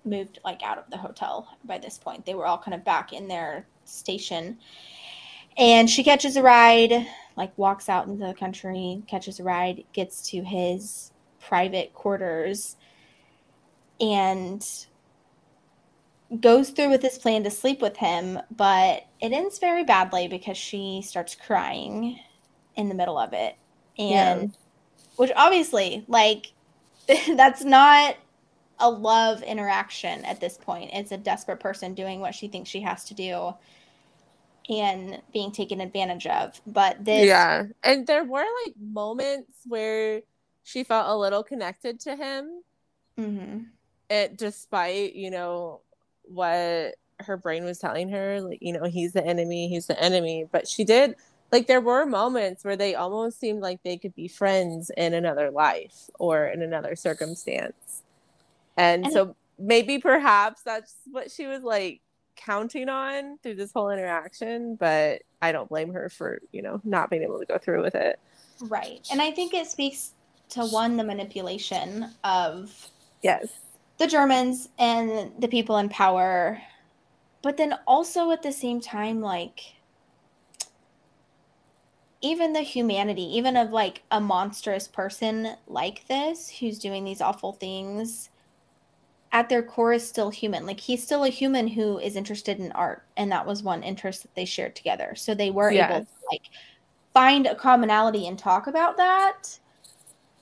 [0.03, 2.25] moved like out of the hotel by this point.
[2.25, 4.57] They were all kind of back in their station.
[5.57, 10.29] And she catches a ride, like walks out into the country, catches a ride, gets
[10.31, 12.75] to his private quarters
[14.01, 14.87] and
[16.41, 20.57] goes through with this plan to sleep with him, but it ends very badly because
[20.57, 22.19] she starts crying
[22.75, 23.55] in the middle of it.
[23.97, 24.47] And yeah.
[25.15, 26.51] which obviously, like,
[27.35, 28.15] that's not
[28.79, 30.91] a love interaction at this point.
[30.93, 33.53] It's a desperate person doing what she thinks she has to do
[34.69, 36.59] and being taken advantage of.
[36.65, 37.63] But this Yeah.
[37.83, 40.21] And there were like moments where
[40.63, 42.61] she felt a little connected to him.
[43.19, 43.59] Mm-hmm.
[44.09, 45.81] It despite, you know,
[46.27, 50.45] what her brain was telling her like you know he's the enemy he's the enemy.
[50.51, 51.15] But she did
[51.51, 55.51] like there were moments where they almost seemed like they could be friends in another
[55.51, 58.03] life or in another circumstance.
[58.77, 62.01] And, and so maybe perhaps that's what she was like
[62.35, 67.09] counting on through this whole interaction but i don't blame her for you know not
[67.09, 68.19] being able to go through with it.
[68.61, 69.07] Right.
[69.11, 70.11] And i think it speaks
[70.49, 72.89] to one the manipulation of
[73.21, 73.47] yes
[73.97, 76.61] the Germans and the people in power.
[77.41, 79.75] But then also at the same time, like,
[82.21, 87.53] even the humanity, even of like a monstrous person like this who's doing these awful
[87.53, 88.29] things,
[89.31, 90.65] at their core is still human.
[90.65, 93.03] Like, he's still a human who is interested in art.
[93.17, 95.13] And that was one interest that they shared together.
[95.15, 95.91] So they were yes.
[95.91, 96.49] able to like
[97.13, 99.59] find a commonality and talk about that,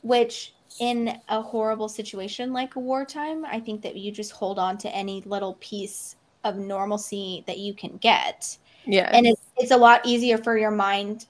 [0.04, 4.96] which in a horrible situation like wartime, I think that you just hold on to
[4.96, 8.58] any little piece of normalcy that you can get.
[8.86, 9.10] Yeah.
[9.14, 11.28] And it's, it's a lot easier for your mind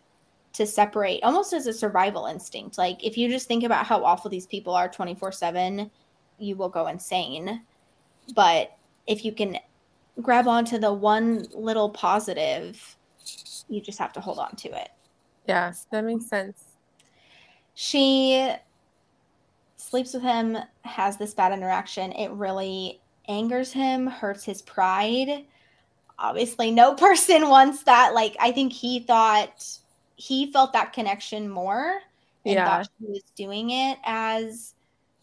[0.53, 2.77] to separate almost as a survival instinct.
[2.77, 5.89] Like if you just think about how awful these people are 24 7,
[6.39, 7.63] you will go insane.
[8.35, 8.77] But
[9.07, 9.57] if you can
[10.21, 12.97] grab onto the one little positive,
[13.67, 14.89] you just have to hold on to it.
[15.47, 16.77] Yeah, that makes sense.
[17.73, 18.51] She
[19.93, 22.11] sleeps with him, has this bad interaction.
[22.13, 25.45] It really angers him, hurts his pride.
[26.17, 28.15] Obviously, no person wants that.
[28.15, 29.63] Like, I think he thought
[30.15, 32.01] he felt that connection more
[32.43, 32.65] and yeah.
[32.65, 34.73] thought she was doing it as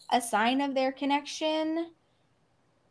[0.09, 1.91] a sign of their connection,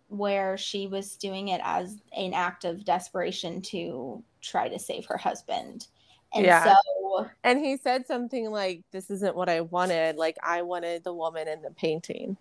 [0.08, 5.16] where she was doing it as an act of desperation to try to save her
[5.16, 5.86] husband.
[6.34, 6.64] And yeah.
[6.64, 10.16] so and he said something like, "This isn't what I wanted.
[10.16, 12.36] Like I wanted the woman in the painting."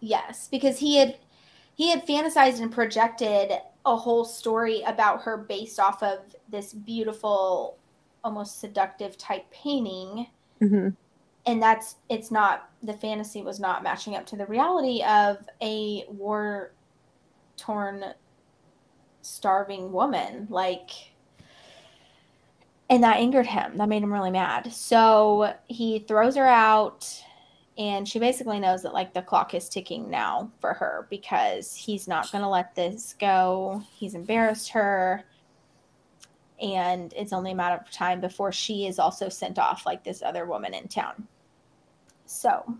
[0.00, 1.16] Yes, because he had
[1.74, 3.52] he had fantasized and projected
[3.86, 6.18] a whole story about her based off of
[6.50, 7.78] this beautiful,
[8.22, 10.26] almost seductive type painting.
[10.60, 10.88] Mm-hmm.
[11.46, 16.04] And that's it's not the fantasy was not matching up to the reality of a
[16.08, 16.72] war
[17.56, 18.04] torn
[19.22, 20.90] starving woman like
[22.90, 23.78] and that angered him.
[23.78, 24.72] That made him really mad.
[24.72, 27.08] So he throws her out
[27.78, 32.08] and she basically knows that like the clock is ticking now for her because he's
[32.08, 33.82] not going to let this go.
[33.92, 35.24] He's embarrassed her.
[36.60, 40.20] And it's only a matter of time before she is also sent off like this
[40.20, 41.28] other woman in town.
[42.26, 42.76] So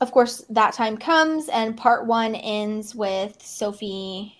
[0.00, 4.36] of course that time comes and part one ends with sophie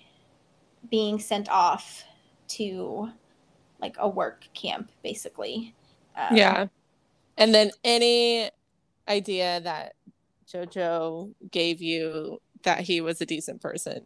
[0.90, 2.05] being sent off
[2.49, 3.11] to
[3.87, 5.75] like a work camp basically.
[6.16, 6.66] Um, yeah.
[7.38, 8.51] And then any
[9.09, 9.94] idea that
[10.53, 14.03] jojo gave you that he was a decent person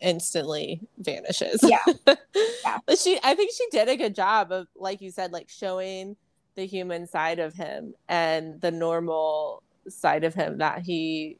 [0.00, 1.60] instantly vanishes.
[1.62, 1.84] Yeah,
[2.64, 2.78] yeah.
[2.86, 6.16] but she i think she did a good job of like you said like showing
[6.54, 11.36] the human side of him and the normal side of him that he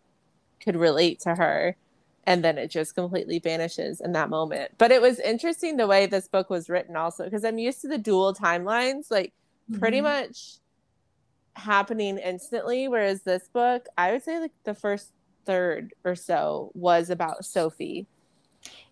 [0.62, 1.76] could relate to her
[2.24, 4.72] and then it just completely vanishes in that moment.
[4.78, 7.88] But it was interesting the way this book was written also because I'm used to
[7.88, 9.32] the dual timelines like
[9.70, 9.80] mm-hmm.
[9.80, 10.56] pretty much
[11.54, 15.12] happening instantly whereas this book I would say like the first
[15.44, 18.06] third or so was about Sophie.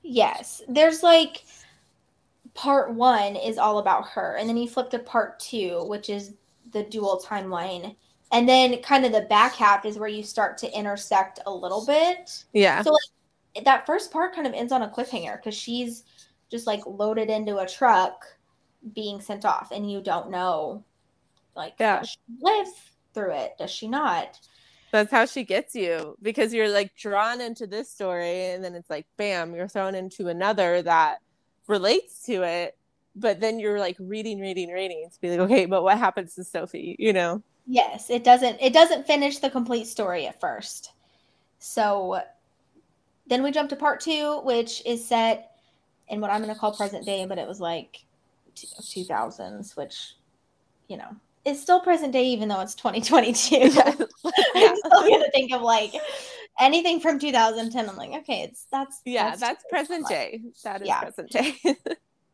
[0.03, 0.62] Yes.
[0.69, 1.45] There's like
[2.55, 6.35] part 1 is all about her and then you flip to part 2 which is
[6.73, 7.95] the dual timeline
[8.33, 11.87] and then kind of the back half is where you start to intersect a little
[11.87, 12.45] bit.
[12.53, 12.83] Yeah.
[12.83, 13.01] So like
[13.65, 16.05] that first part kind of ends on a cliffhanger because she's
[16.51, 18.25] just like loaded into a truck
[18.95, 20.85] being sent off and you don't know
[21.59, 21.99] like yeah.
[21.99, 22.69] does she live
[23.13, 23.55] through it?
[23.59, 24.39] Does she not?
[24.93, 28.89] That's how she gets you because you're like drawn into this story and then it's
[28.89, 31.19] like bam you're thrown into another that
[31.67, 32.79] relates to it
[33.15, 36.45] but then you're like reading reading reading to be like okay but what happens to
[36.45, 36.97] sophie?
[36.99, 37.43] You know?
[37.67, 40.93] Yes it doesn't it doesn't finish the complete story at first.
[41.59, 42.21] So
[43.29, 45.53] then we jump to part two, which is set
[46.09, 48.05] in what I'm going to call present day, but it was like
[48.57, 50.14] 2000s, which,
[50.88, 51.14] you know,
[51.45, 53.57] is still present day, even though it's 2022.
[54.55, 54.71] Yeah.
[54.71, 55.93] I'm still going to think of like
[56.59, 57.88] anything from 2010.
[57.88, 60.43] I'm like, okay, it's that's yeah, that's, that's present day.
[60.64, 61.01] That is yeah.
[61.01, 61.55] present day.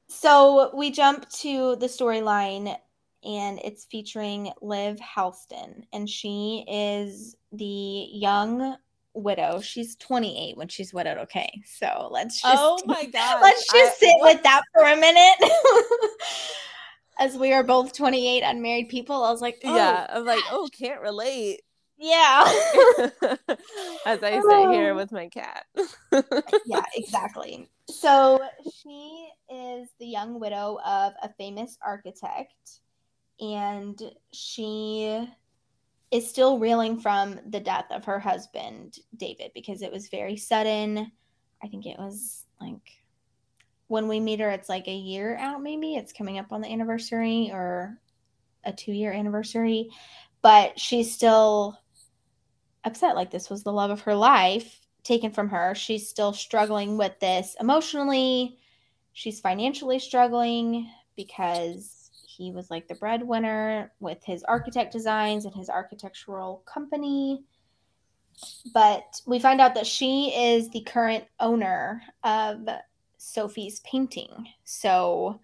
[0.08, 2.76] so we jump to the storyline,
[3.22, 8.76] and it's featuring Liv Halston, and she is the young
[9.14, 9.60] widow.
[9.60, 11.18] She's 28 when she's widowed.
[11.18, 14.34] Okay, so let's just oh my god, let's just I, sit what?
[14.34, 15.50] with that for a minute.
[17.18, 19.74] As we are both 28 unmarried people, I was like, oh.
[19.74, 21.60] yeah, I'm like, oh, can't relate.
[21.96, 22.42] Yeah.
[24.04, 25.64] As I sit here with my cat.
[26.66, 27.70] yeah, exactly.
[27.88, 32.80] So she is the young widow of a famous architect,
[33.38, 34.00] and
[34.32, 35.24] she
[36.14, 41.10] is still reeling from the death of her husband, David, because it was very sudden.
[41.60, 43.02] I think it was like
[43.88, 45.96] when we meet her, it's like a year out, maybe.
[45.96, 47.98] It's coming up on the anniversary or
[48.62, 49.90] a two year anniversary.
[50.40, 51.76] But she's still
[52.84, 53.16] upset.
[53.16, 55.74] Like this was the love of her life taken from her.
[55.74, 58.56] She's still struggling with this emotionally.
[59.14, 62.03] She's financially struggling because
[62.36, 67.42] he was like the breadwinner with his architect designs and his architectural company.
[68.72, 72.68] But we find out that she is the current owner of
[73.16, 74.48] Sophie's painting.
[74.64, 75.40] So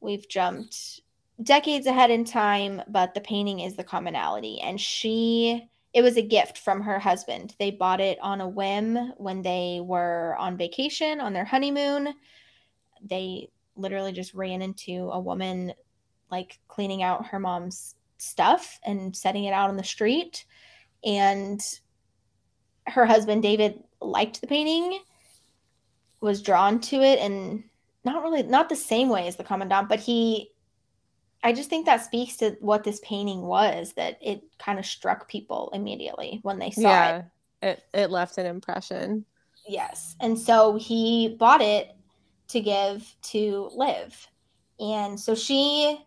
[0.00, 1.00] we've jumped
[1.42, 4.60] decades ahead in time, but the painting is the commonality.
[4.60, 7.54] And she, it was a gift from her husband.
[7.58, 12.14] They bought it on a whim when they were on vacation on their honeymoon.
[13.02, 15.72] They literally just ran into a woman
[16.30, 20.44] like cleaning out her mom's stuff and setting it out on the street.
[21.04, 21.60] And
[22.86, 25.00] her husband, David, liked the painting,
[26.20, 27.64] was drawn to it, and
[28.04, 30.50] not really, not the same way as the commandant, but he,
[31.42, 35.28] I just think that speaks to what this painting was, that it kind of struck
[35.28, 37.24] people immediately when they saw yeah, it.
[37.62, 39.24] It, it left an impression.
[39.66, 40.16] Yes.
[40.20, 41.94] And so he bought it
[42.48, 44.28] to give to Liv.
[44.78, 45.98] And so she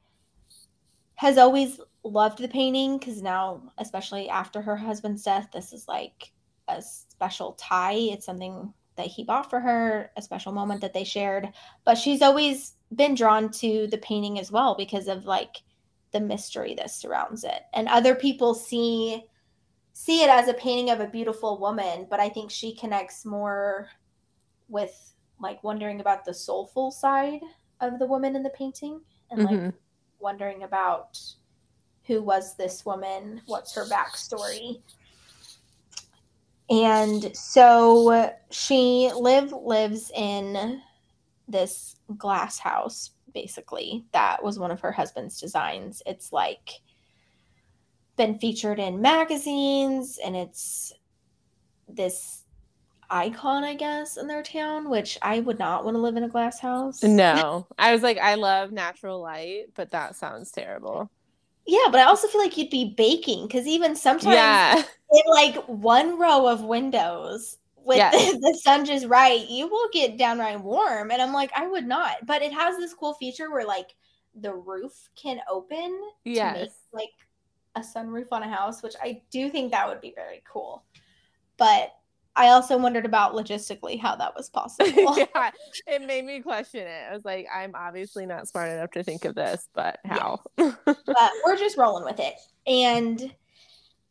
[1.23, 6.33] has always loved the painting because now, especially after her husband's death, this is like
[6.67, 7.93] a special tie.
[7.93, 11.47] It's something that he bought for her, a special moment that they shared.
[11.85, 15.63] But she's always been drawn to the painting as well because of like
[16.11, 17.61] the mystery that surrounds it.
[17.73, 19.23] And other people see
[19.93, 23.87] see it as a painting of a beautiful woman, but I think she connects more
[24.67, 27.39] with like wondering about the soulful side
[27.79, 28.99] of the woman in the painting
[29.31, 29.69] and mm-hmm.
[30.23, 31.19] Wondering about
[32.07, 34.81] who was this woman, what's her backstory.
[36.69, 40.81] And so she live lives in
[41.47, 46.01] this glass house basically that was one of her husband's designs.
[46.05, 46.69] It's like
[48.15, 50.93] been featured in magazines and it's
[51.87, 52.42] this
[53.13, 56.29] icon, I guess, in their town, which I would not want to live in a
[56.29, 57.03] glass house.
[57.03, 57.67] No.
[57.77, 61.09] I was like, I love natural light, but that sounds terrible.
[61.67, 64.77] Yeah, but I also feel like you'd be baking because even sometimes yeah.
[65.11, 68.31] in like one row of windows with yes.
[68.33, 71.11] the, the, sun just right, you will get downright warm.
[71.11, 72.25] And I'm like, I would not.
[72.25, 73.95] But it has this cool feature where like
[74.35, 76.55] the roof can open yes.
[76.55, 77.09] to make like
[77.75, 80.83] a sunroof on a house, which I do think that would be very cool.
[81.57, 81.93] But
[82.35, 85.17] I also wondered about logistically how that was possible.
[85.17, 85.51] yeah,
[85.85, 87.05] it made me question it.
[87.09, 90.41] I was like, I'm obviously not smart enough to think of this, but how?
[90.57, 90.73] Yeah.
[90.85, 92.33] but we're just rolling with it.
[92.65, 93.33] And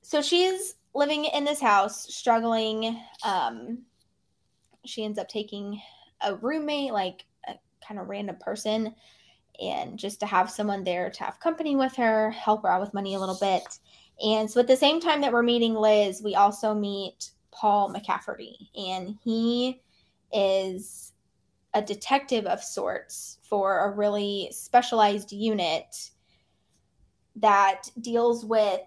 [0.02, 3.00] so she's living in this house, struggling.
[3.24, 3.78] Um,
[4.84, 5.80] she ends up taking
[6.20, 7.54] a roommate, like a
[7.86, 8.94] kind of random person,
[9.60, 12.94] and just to have someone there to have company with her, help her out with
[12.94, 13.78] money a little bit.
[14.24, 18.68] And so at the same time that we're meeting Liv, we also meet Paul McCafferty,
[18.76, 19.80] and he
[20.32, 21.12] is
[21.74, 26.10] a detective of sorts for a really specialized unit
[27.36, 28.80] that deals with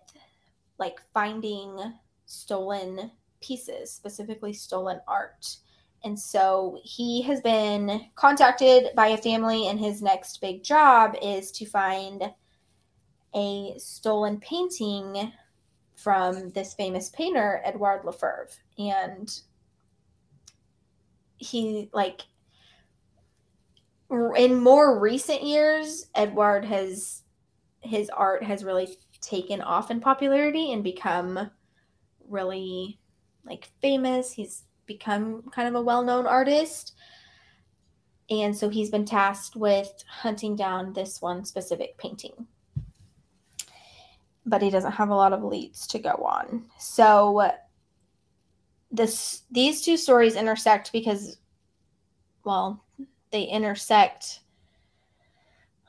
[0.77, 1.93] like finding
[2.25, 3.11] stolen
[3.41, 5.57] pieces, specifically stolen art.
[6.03, 11.51] And so he has been contacted by a family, and his next big job is
[11.53, 12.31] to find
[13.33, 15.31] a stolen painting
[15.95, 18.49] from this famous painter, Edouard Lefevre.
[18.77, 19.29] And
[21.37, 22.21] he, like,
[24.37, 27.23] in more recent years, Edouard has,
[27.81, 31.49] his art has really taken off in popularity and become
[32.27, 32.99] really,
[33.45, 34.31] like, famous.
[34.31, 36.93] He's become kind of a well known artist.
[38.29, 42.47] And so he's been tasked with hunting down this one specific painting
[44.45, 46.65] but he doesn't have a lot of leads to go on.
[46.77, 47.51] So
[48.91, 51.37] this these two stories intersect because
[52.43, 52.83] well,
[53.31, 54.41] they intersect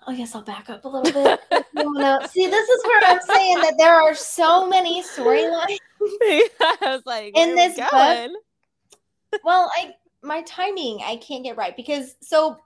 [0.08, 1.40] I guess I'll back up a little bit.
[2.30, 5.78] See, this is where I'm saying that there are so many storylines.
[6.00, 8.30] I was like, in this book.
[9.42, 12.56] well, I my timing I can't get right because so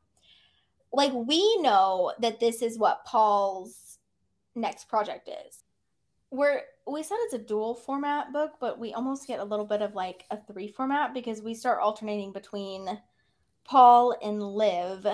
[0.92, 3.98] like we know that this is what Paul's
[4.54, 5.62] next project is
[6.30, 9.82] we're we said it's a dual format book, but we almost get a little bit
[9.82, 13.00] of like a three format because we start alternating between
[13.64, 15.06] Paul and Liv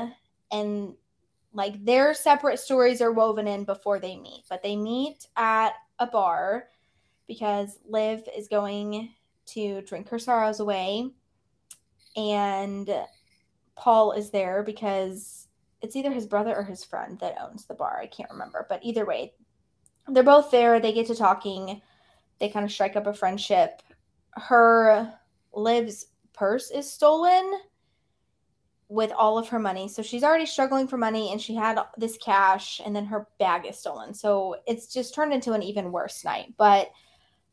[0.52, 0.94] and
[1.52, 6.06] like their separate stories are woven in before they meet, but they meet at a
[6.06, 6.68] bar
[7.26, 9.10] because Liv is going
[9.46, 11.10] to drink her sorrows away
[12.16, 12.90] and
[13.76, 15.48] Paul is there because
[15.82, 17.98] it's either his brother or his friend that owns the bar.
[18.00, 19.34] I can't remember, but either way,
[20.08, 20.80] they're both there.
[20.80, 21.80] They get to talking.
[22.38, 23.82] They kind of strike up a friendship.
[24.32, 25.12] Her
[25.52, 27.60] Liv's purse is stolen
[28.88, 29.88] with all of her money.
[29.88, 33.66] So she's already struggling for money and she had this cash and then her bag
[33.66, 34.14] is stolen.
[34.14, 36.54] So it's just turned into an even worse night.
[36.56, 36.90] But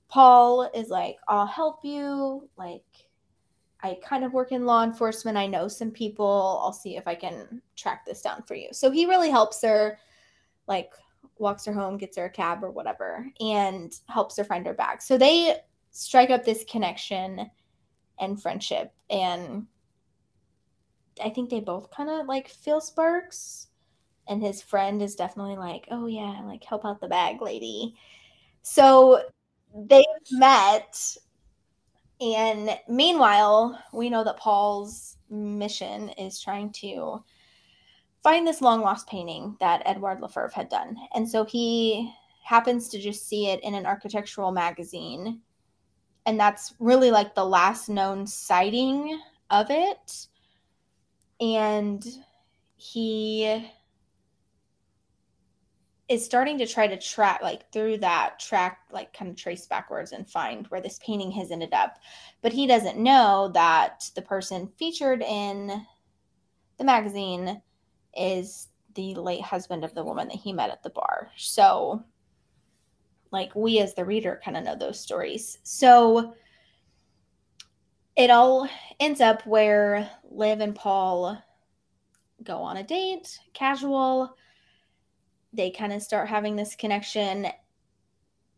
[0.09, 2.47] Paul is like, I'll help you.
[2.55, 2.85] Like,
[3.81, 5.37] I kind of work in law enforcement.
[5.37, 6.61] I know some people.
[6.63, 8.67] I'll see if I can track this down for you.
[8.71, 9.97] So he really helps her,
[10.67, 10.93] like,
[11.37, 15.01] walks her home, gets her a cab or whatever, and helps her find her bag.
[15.01, 15.57] So they
[15.91, 17.49] strike up this connection
[18.19, 18.93] and friendship.
[19.09, 19.67] And
[21.23, 23.67] I think they both kind of like feel sparks.
[24.27, 27.95] And his friend is definitely like, oh, yeah, like help out the bag lady.
[28.61, 29.21] So
[29.75, 31.17] they've met.
[32.21, 37.21] And meanwhile, we know that Paul's mission is trying to
[38.23, 40.95] find this long lost painting that Edouard Lefevre had done.
[41.13, 42.11] And so he
[42.43, 45.41] happens to just see it in an architectural magazine.
[46.25, 49.19] And that's really like the last known sighting
[49.49, 50.27] of it.
[51.41, 52.05] And
[52.77, 53.69] he
[56.09, 60.11] is starting to try to track like through that track like kind of trace backwards
[60.11, 61.97] and find where this painting has ended up
[62.41, 65.85] but he doesn't know that the person featured in
[66.77, 67.61] the magazine
[68.15, 71.31] is the late husband of the woman that he met at the bar.
[71.37, 72.03] So,
[73.31, 75.57] like, we as the reader kind of know those stories.
[75.63, 76.35] So,
[78.15, 81.41] it all ends up where Liv and Paul
[82.43, 84.35] go on a date, casual.
[85.51, 87.45] They kind of start having this connection.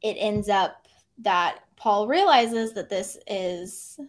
[0.02, 0.88] It ends up
[1.20, 4.00] that Paul realizes that this is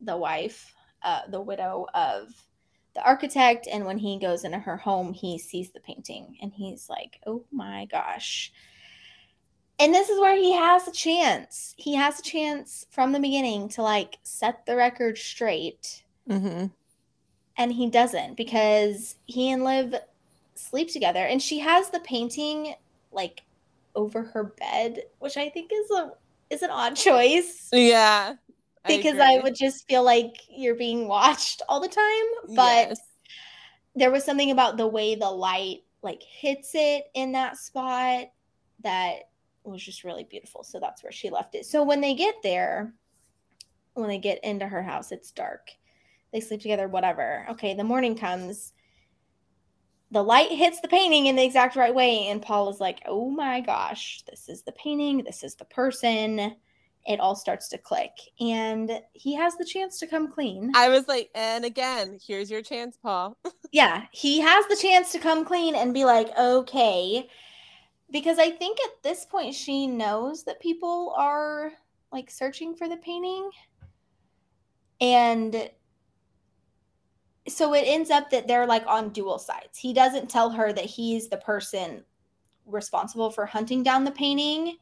[0.00, 2.28] the wife, uh, the widow of
[2.94, 3.66] the architect.
[3.70, 7.44] And when he goes into her home, he sees the painting and he's like, oh
[7.50, 8.52] my gosh.
[9.78, 11.74] And this is where he has a chance.
[11.76, 16.04] He has a chance from the beginning to like set the record straight.
[16.28, 16.66] Mm-hmm.
[17.58, 19.94] And he doesn't because he and Liv
[20.54, 21.24] sleep together.
[21.24, 22.74] And she has the painting
[23.10, 23.42] like
[23.94, 26.12] over her bed, which I think is a
[26.50, 27.68] is an odd choice.
[27.72, 28.34] Yeah.
[28.86, 32.56] Because I, would just feel like you're being watched all the time.
[32.56, 33.00] But Yes.
[33.94, 38.26] there was something about the way the light like hits it in that spot
[38.82, 39.28] that
[39.64, 40.64] was just really beautiful.
[40.64, 41.66] So that's where she left it.
[41.66, 42.92] So when they get there,
[43.94, 45.70] when they get into her house, it's dark.
[46.32, 47.46] They sleep together, whatever.
[47.50, 48.72] Okay, the morning comes.
[50.10, 52.26] The light hits the painting in the exact right way.
[52.26, 55.22] And Paul is like, oh my gosh, this is the painting.
[55.24, 56.56] This is the person.
[57.06, 58.12] It all starts to click.
[58.40, 60.72] And he has the chance to come clean.
[60.74, 63.36] I was like, and again, here's your chance, Paul.
[63.72, 67.28] yeah, he has the chance to come clean and be like, okay.
[68.10, 71.72] Because I think at this point she knows that people are
[72.12, 73.50] like searching for the painting.
[75.00, 75.70] And
[77.48, 79.78] so it ends up that they're like on dual sides.
[79.78, 82.04] He doesn't tell her that he's the person
[82.66, 84.76] responsible for hunting down the painting.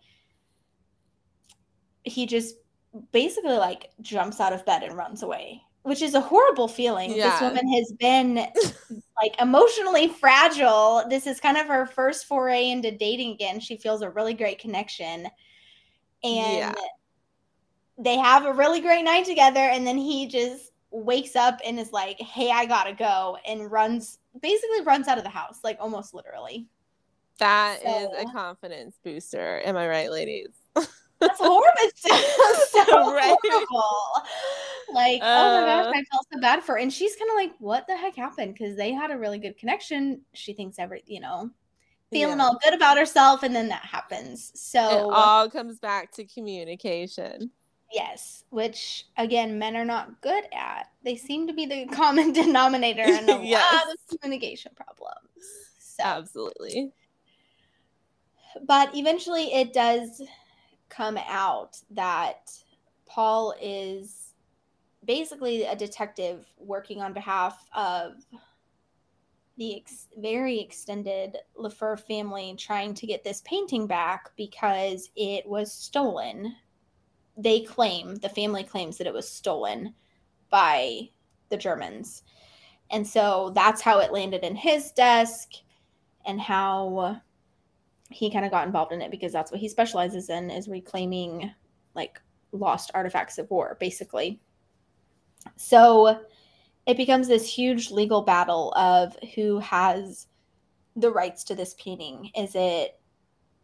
[2.05, 2.57] He just
[3.13, 7.11] basically like jumps out of bed and runs away, which is a horrible feeling.
[7.17, 8.35] This woman has been
[9.21, 11.05] like emotionally fragile.
[11.09, 13.61] This is kind of her first foray into dating again.
[13.61, 15.29] She feels a really great connection.
[16.25, 16.75] And Yeah.
[17.99, 19.61] they have a really great night together.
[19.61, 24.19] And then he just wakes up and is like, hey, I gotta go, and runs
[24.43, 26.67] basically runs out of the house, like almost literally.
[27.39, 29.61] That is So- a confidence booster.
[29.65, 30.49] Am I right, ladies?
[31.21, 31.65] That's horrible.
[31.79, 32.03] It's
[32.73, 33.35] so, Right.
[33.45, 34.23] horrible.
[34.93, 35.93] Like, oh my gosh, Uh.
[35.95, 36.79] I felt so bad for her.
[36.79, 38.55] And she's kind of like, what the heck happened?
[38.55, 40.23] Because they had a really good connection.
[40.35, 41.51] She thinks every, you know,
[42.11, 42.45] feeling Yeah.
[42.47, 43.43] all good about herself.
[43.43, 44.51] And then that happens.
[44.55, 47.51] So it all comes back to communication.
[47.93, 50.91] yes, which again, men are not good at.
[51.05, 53.63] They seem to be the common denominator in a Yes.
[53.85, 55.23] lot of communication problems.
[55.79, 56.93] So, Absolutely.
[58.67, 60.21] but eventually it does
[60.91, 62.51] come out that
[63.07, 64.35] Paul is
[65.05, 68.15] basically a detective working on behalf of
[69.57, 75.73] the ex- very extended Lefevre family trying to get this painting back because it was
[75.73, 76.55] stolen.
[77.37, 79.95] They claim, the family claims that it was stolen
[80.51, 81.11] by
[81.49, 82.23] the Germans.
[82.91, 85.51] And so that's how it landed in his desk
[86.27, 87.21] and how
[88.11, 91.51] he kind of got involved in it because that's what he specializes in is reclaiming
[91.95, 92.21] like
[92.53, 94.41] lost artifacts of war basically.
[95.57, 96.21] So
[96.87, 100.27] it becomes this huge legal battle of who has
[100.97, 102.31] the rights to this painting.
[102.37, 102.99] Is it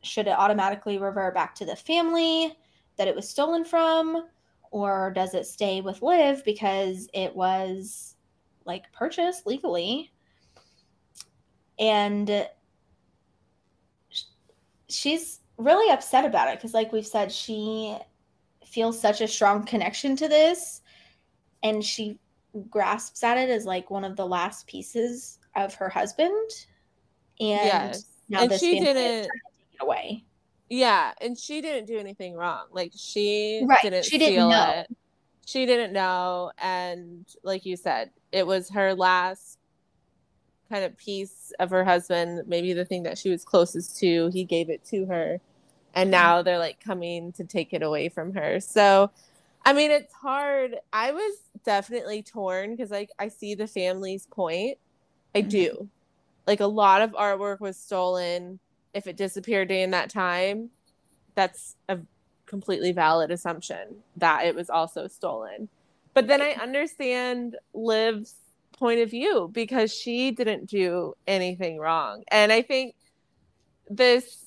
[0.03, 2.57] should it automatically revert back to the family
[2.97, 4.29] that it was stolen from
[4.71, 8.15] or does it stay with liv because it was
[8.65, 10.13] like purchased legally?
[11.79, 12.49] And
[14.89, 17.97] she's really upset about it because like we've said she
[18.65, 20.83] feels such a strong connection to this
[21.63, 22.19] and she
[22.71, 26.51] grasps at it as like one of the last pieces of her husband
[27.41, 28.05] and yes.
[28.29, 29.31] now and this she didn't take
[29.73, 30.25] it away
[30.69, 32.67] Yeah, and she didn't do anything wrong.
[32.73, 34.71] Like she Right, didn't she didn't know.
[34.81, 34.89] it.
[35.47, 39.56] She didn't know, and like you said, it was her last
[40.69, 42.43] kind of piece of her husband.
[42.47, 44.29] Maybe the thing that she was closest to.
[44.33, 45.41] He gave it to her,
[45.95, 48.61] and now they're like coming to take it away from her.
[48.61, 49.11] So,
[49.65, 50.77] I mean, it's hard.
[50.93, 54.79] I was definitely torn because like I see the family's point.
[55.35, 55.49] I Mhm.
[55.51, 55.89] do.
[56.47, 58.61] Like a lot of artwork was stolen
[58.95, 60.71] if it disappeared during that time,
[61.35, 61.99] that's a
[62.47, 65.69] completely valid assumption that it was also stolen.
[66.15, 68.35] But then I understand Liv's
[68.77, 72.23] point of view because she didn't do anything wrong.
[72.29, 72.95] And I think
[73.89, 74.47] this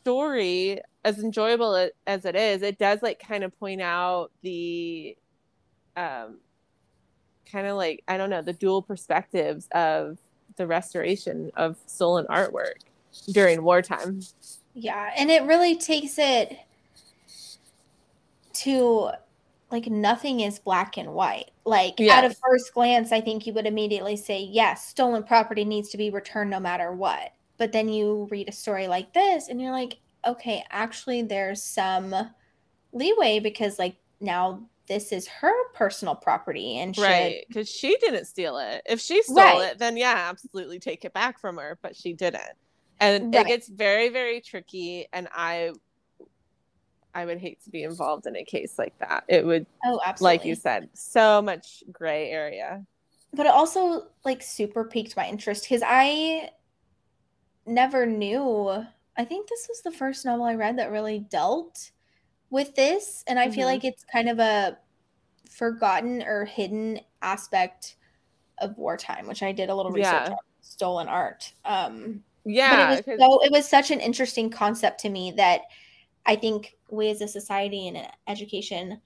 [0.00, 5.16] story, as enjoyable as it is, it does like kind of point out the
[5.96, 6.38] um
[7.50, 10.18] kind of like I don't know, the dual perspectives of
[10.56, 12.80] the restoration of stolen artwork
[13.32, 14.20] during wartime.
[14.74, 16.58] Yeah, and it really takes it
[18.54, 19.10] to
[19.72, 21.50] like nothing is black and white.
[21.64, 22.12] Like yes.
[22.12, 25.96] at a first glance, I think you would immediately say, yes, stolen property needs to
[25.96, 27.32] be returned no matter what.
[27.56, 32.14] But then you read a story like this and you're like, okay, actually, there's some
[32.92, 37.02] leeway because like now this is her personal property and should...
[37.02, 39.72] right because she didn't steal it if she stole right.
[39.72, 42.42] it then yeah absolutely take it back from her but she didn't
[43.00, 43.46] and right.
[43.46, 45.70] it gets very very tricky and i
[47.14, 49.24] I would hate to be involved in a case like that.
[49.28, 50.38] It would, oh, absolutely.
[50.38, 52.84] like you said, so much gray area.
[53.34, 56.50] But it also like super piqued my interest because I
[57.66, 58.84] never knew.
[59.16, 61.90] I think this was the first novel I read that really dealt
[62.50, 63.54] with this, and I mm-hmm.
[63.54, 64.78] feel like it's kind of a
[65.50, 67.96] forgotten or hidden aspect
[68.58, 70.30] of wartime, which I did a little research yeah.
[70.30, 71.52] on stolen art.
[71.64, 75.62] Um, yeah, but it was so it was such an interesting concept to me that
[76.26, 79.00] I think we as a society and education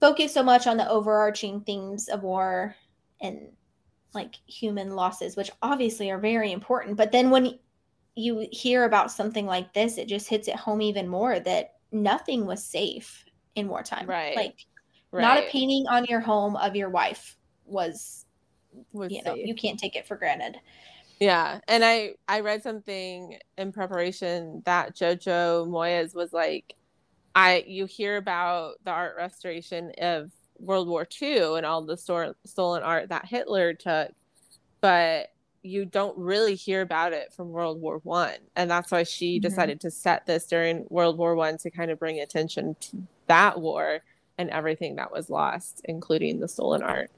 [0.00, 2.74] focus so much on the overarching themes of war
[3.20, 3.48] and
[4.12, 6.96] like human losses, which obviously are very important.
[6.96, 7.58] But then when
[8.14, 12.46] you hear about something like this, it just hits it home even more that nothing
[12.46, 14.06] was safe in wartime.
[14.06, 14.36] Right.
[14.36, 14.66] Like
[15.10, 15.22] right.
[15.22, 18.26] not a painting on your home of your wife was,
[18.92, 19.46] was you know, safe.
[19.46, 20.58] you can't take it for granted.
[21.20, 26.74] Yeah, and I I read something in preparation that Jojo Moyes was like,
[27.34, 32.34] I you hear about the art restoration of World War II and all the store,
[32.44, 34.10] stolen art that Hitler took,
[34.80, 35.30] but
[35.62, 39.48] you don't really hear about it from World War One, and that's why she mm-hmm.
[39.48, 43.60] decided to set this during World War One to kind of bring attention to that
[43.60, 44.00] war
[44.36, 47.10] and everything that was lost, including the stolen art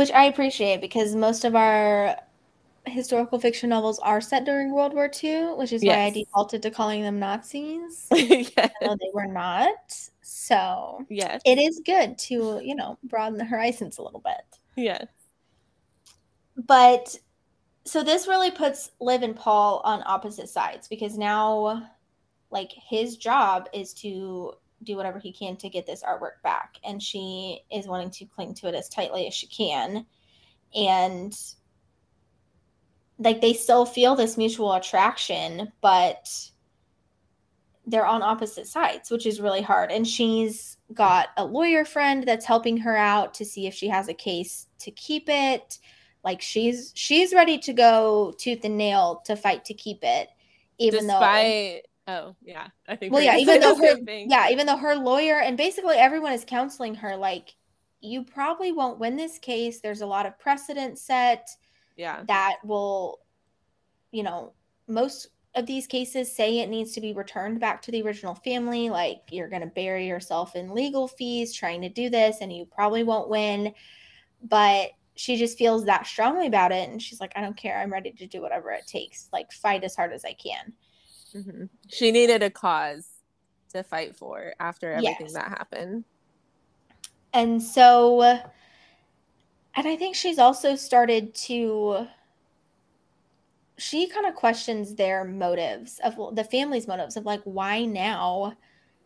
[0.00, 2.16] which I appreciate because most of our
[2.86, 5.94] historical fiction novels are set during World War II, which is yes.
[5.94, 8.06] why I defaulted to calling them Nazis.
[8.10, 8.70] yes.
[8.80, 9.76] No, they were not.
[10.22, 11.42] So yes.
[11.44, 14.58] it is good to, you know, broaden the horizons a little bit.
[14.74, 15.04] Yes.
[16.56, 17.14] But
[17.84, 21.90] so this really puts Liv and Paul on opposite sides because now
[22.50, 26.78] like his job is to do whatever he can to get this artwork back.
[26.84, 30.06] And she is wanting to cling to it as tightly as she can.
[30.74, 31.36] And
[33.18, 36.28] like they still feel this mutual attraction, but
[37.86, 39.90] they're on opposite sides, which is really hard.
[39.90, 44.08] And she's got a lawyer friend that's helping her out to see if she has
[44.08, 45.78] a case to keep it.
[46.24, 50.28] Like she's she's ready to go tooth and nail to fight to keep it,
[50.78, 53.12] even Despite though Oh yeah, I think.
[53.12, 56.96] Well, yeah, even though her, yeah, even though her lawyer and basically everyone is counseling
[56.96, 57.54] her, like
[58.00, 59.80] you probably won't win this case.
[59.80, 61.48] There's a lot of precedent set.
[61.96, 62.22] Yeah.
[62.26, 63.20] That will,
[64.10, 64.54] you know,
[64.88, 68.90] most of these cases say it needs to be returned back to the original family.
[68.90, 72.66] Like you're going to bury yourself in legal fees trying to do this, and you
[72.66, 73.72] probably won't win.
[74.42, 77.78] But she just feels that strongly about it, and she's like, I don't care.
[77.78, 79.28] I'm ready to do whatever it takes.
[79.32, 80.72] Like fight as hard as I can.
[81.34, 81.64] Mm-hmm.
[81.88, 83.06] She needed a cause
[83.72, 85.34] to fight for after everything yes.
[85.34, 86.04] that happened.
[87.32, 88.42] And so, and
[89.76, 92.06] I think she's also started to.
[93.78, 98.56] She kind of questions their motives of the family's motives of like, why now?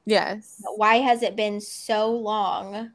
[0.05, 0.61] Yes.
[0.77, 2.91] Why has it been so long?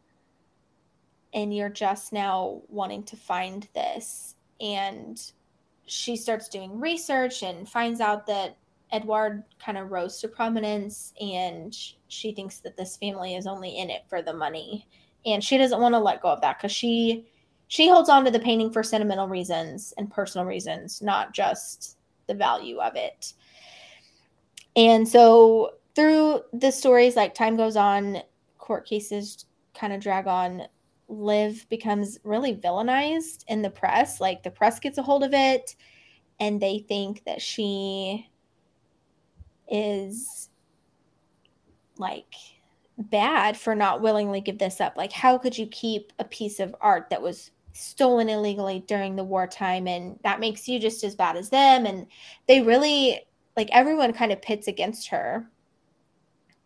[1.33, 4.35] And you're just now wanting to find this.
[4.59, 5.21] And
[5.85, 8.57] she starts doing research and finds out that
[8.91, 11.75] Edouard kind of rose to prominence and
[12.07, 14.87] she thinks that this family is only in it for the money.
[15.25, 17.25] And she doesn't want to let go of that cuz she
[17.67, 22.33] she holds on to the painting for sentimental reasons and personal reasons not just the
[22.33, 23.33] value of it.
[24.75, 28.19] And so through the stories like time goes on
[28.57, 30.63] court cases kind of drag on
[31.07, 35.75] liv becomes really villainized in the press like the press gets a hold of it
[36.39, 38.29] and they think that she
[39.69, 40.49] is
[41.97, 42.33] like
[42.97, 44.97] bad for not willingly give this up.
[44.97, 49.23] Like, how could you keep a piece of art that was stolen illegally during the
[49.23, 51.85] wartime and that makes you just as bad as them?
[51.85, 52.07] And
[52.47, 53.21] they really,
[53.55, 55.47] like, everyone kind of pits against her,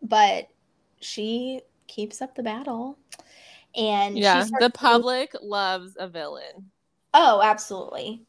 [0.02, 0.48] but
[1.00, 2.98] she keeps up the battle.
[3.76, 5.40] And yeah, the public to...
[5.42, 6.70] loves a villain.
[7.12, 8.22] Oh, absolutely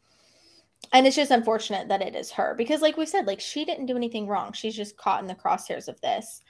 [0.96, 3.86] and it's just unfortunate that it is her because like we said like she didn't
[3.86, 6.42] do anything wrong she's just caught in the crosshairs of this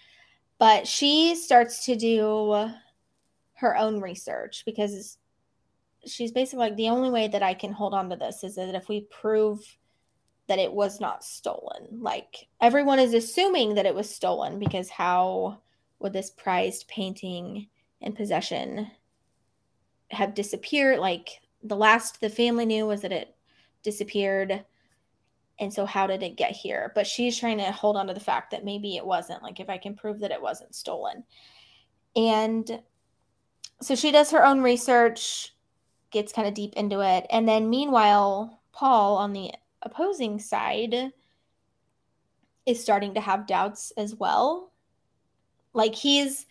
[0.57, 2.69] but she starts to do
[3.55, 5.17] her own research because
[6.05, 8.75] she's basically like the only way that I can hold on to this is that
[8.75, 9.59] if we prove
[10.47, 11.87] that it was not stolen.
[11.91, 15.59] Like everyone is assuming that it was stolen because how
[15.99, 17.67] would this prized painting
[18.01, 18.91] and possession
[20.11, 20.99] have disappeared?
[20.99, 23.34] Like the last the family knew was that it
[23.85, 24.65] disappeared.
[25.59, 26.91] And so how did it get here?
[26.95, 29.43] But she's trying to hold on to the fact that maybe it wasn't.
[29.43, 31.23] Like if I can prove that it wasn't stolen.
[32.17, 32.81] And
[33.81, 35.53] so she does her own research,
[36.11, 37.25] gets kind of deep into it.
[37.29, 41.13] And then meanwhile, Paul on the opposing side
[42.65, 44.71] is starting to have doubts as well.
[45.73, 46.47] Like he's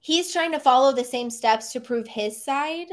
[0.00, 2.88] he's trying to follow the same steps to prove his side.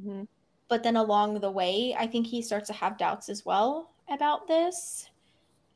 [0.00, 0.22] Mm-hmm.
[0.68, 4.48] But then along the way, I think he starts to have doubts as well about
[4.48, 5.08] this.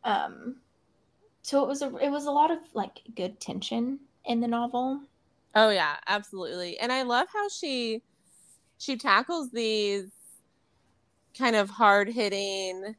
[0.05, 0.57] Um
[1.43, 5.01] so it was a it was a lot of like good tension in the novel.
[5.55, 6.79] Oh yeah, absolutely.
[6.79, 8.03] And I love how she
[8.79, 10.11] she tackles these
[11.37, 12.97] kind of hard-hitting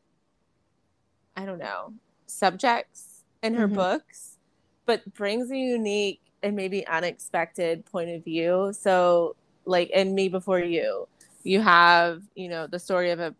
[1.35, 1.93] I don't know,
[2.27, 3.75] subjects in her mm-hmm.
[3.75, 4.37] books,
[4.85, 8.73] but brings a unique and maybe unexpected point of view.
[8.77, 9.35] So,
[9.65, 11.07] like in Me Before You,
[11.43, 13.35] you have, you know, the story of a,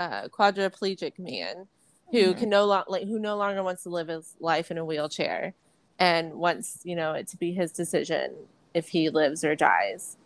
[0.00, 1.66] a quadriplegic man
[2.10, 2.38] who mm-hmm.
[2.38, 5.54] can no longer like who no longer wants to live his life in a wheelchair
[5.98, 8.34] and wants, you know, it to be his decision
[8.74, 10.16] if he lives or dies.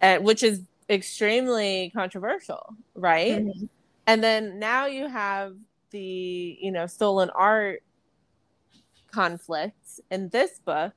[0.00, 3.40] And which is extremely controversial, right?
[3.40, 3.66] Mm-hmm.
[4.06, 5.54] And then now you have
[5.90, 7.82] the you know stolen art
[9.12, 10.94] conflict in this book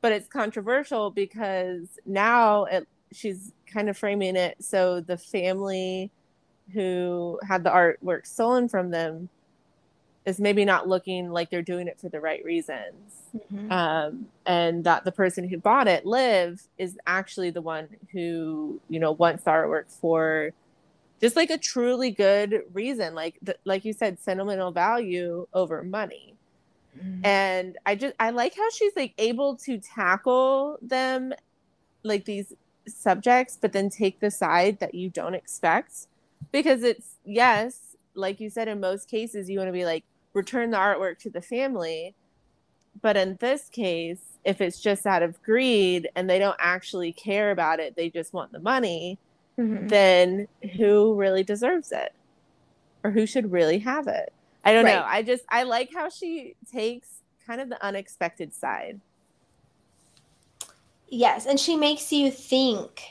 [0.00, 6.10] but it's controversial because now it, she's kind of framing it so the family
[6.72, 9.28] who had the artwork stolen from them
[10.26, 13.72] is maybe not looking like they're doing it for the right reasons mm-hmm.
[13.72, 19.00] um, and that the person who bought it Liv is actually the one who you
[19.00, 20.52] know wants the artwork for
[21.20, 26.34] just like a truly good reason like the, like you said sentimental value over money
[26.98, 27.24] mm-hmm.
[27.24, 31.32] and i just i like how she's like able to tackle them
[32.02, 32.54] like these
[32.86, 36.06] subjects but then take the side that you don't expect
[36.52, 40.70] because it's yes like you said in most cases you want to be like return
[40.70, 42.14] the artwork to the family
[43.00, 47.50] but in this case if it's just out of greed and they don't actually care
[47.50, 49.18] about it they just want the money
[49.58, 49.86] mm-hmm.
[49.86, 52.12] then who really deserves it
[53.04, 54.32] or who should really have it?
[54.64, 54.96] I don't right.
[54.96, 55.04] know.
[55.06, 59.00] I just I like how she takes kind of the unexpected side.
[61.10, 63.02] Yes, and she makes you think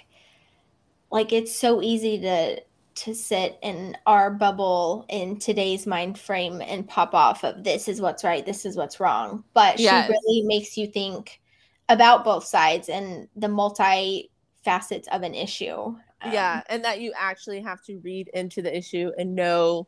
[1.12, 2.62] like it's so easy to
[2.96, 8.02] to sit in our bubble in today's mind frame and pop off of this is
[8.02, 9.44] what's right, this is what's wrong.
[9.54, 10.06] But yes.
[10.06, 11.40] she really makes you think
[11.88, 14.30] about both sides and the multi
[14.64, 15.96] facets of an issue.
[16.22, 19.88] Um, yeah, and that you actually have to read into the issue and know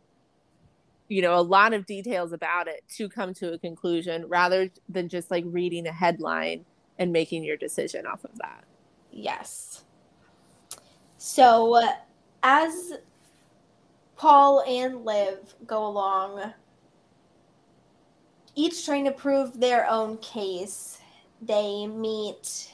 [1.09, 5.09] you know a lot of details about it to come to a conclusion rather than
[5.09, 6.65] just like reading a headline
[7.01, 8.63] and making your decision off of that.
[9.11, 9.85] Yes.
[11.17, 11.81] So
[12.43, 12.93] as
[14.15, 16.53] Paul and Liv go along
[18.53, 20.99] each trying to prove their own case,
[21.41, 22.71] they meet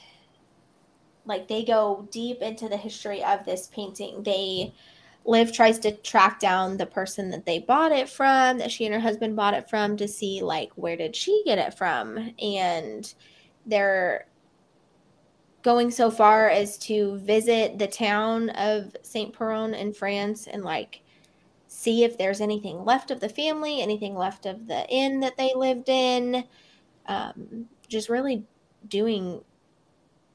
[1.24, 4.22] like they go deep into the history of this painting.
[4.22, 4.74] They
[5.24, 8.94] Liv tries to track down the person that they bought it from, that she and
[8.94, 13.14] her husband bought it from, to see like where did she get it from, and
[13.68, 14.26] they're
[15.62, 21.02] going so far as to visit the town of Saint Péronne in France and like
[21.66, 25.52] see if there's anything left of the family, anything left of the inn that they
[25.54, 26.44] lived in.
[27.06, 28.44] Um, just really
[28.88, 29.42] doing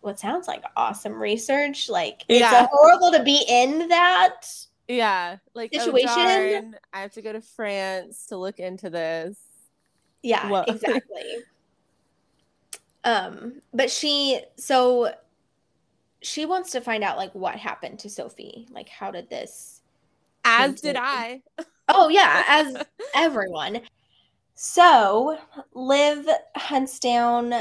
[0.01, 1.89] what sounds like awesome research.
[1.89, 2.63] Like yeah.
[2.63, 4.47] it's horrible to be in that.
[4.87, 6.11] Yeah, like oh, situation.
[6.11, 9.37] Oh, darn, I have to go to France to look into this.
[10.21, 11.43] Yeah, exactly.
[13.03, 15.13] Um, but she so
[16.21, 18.67] she wants to find out like what happened to Sophie.
[18.71, 19.81] Like how did this
[20.45, 21.41] As did I.
[21.89, 22.77] Oh yeah, as
[23.15, 23.81] everyone.
[24.55, 25.37] So
[25.73, 27.53] Liv hunts down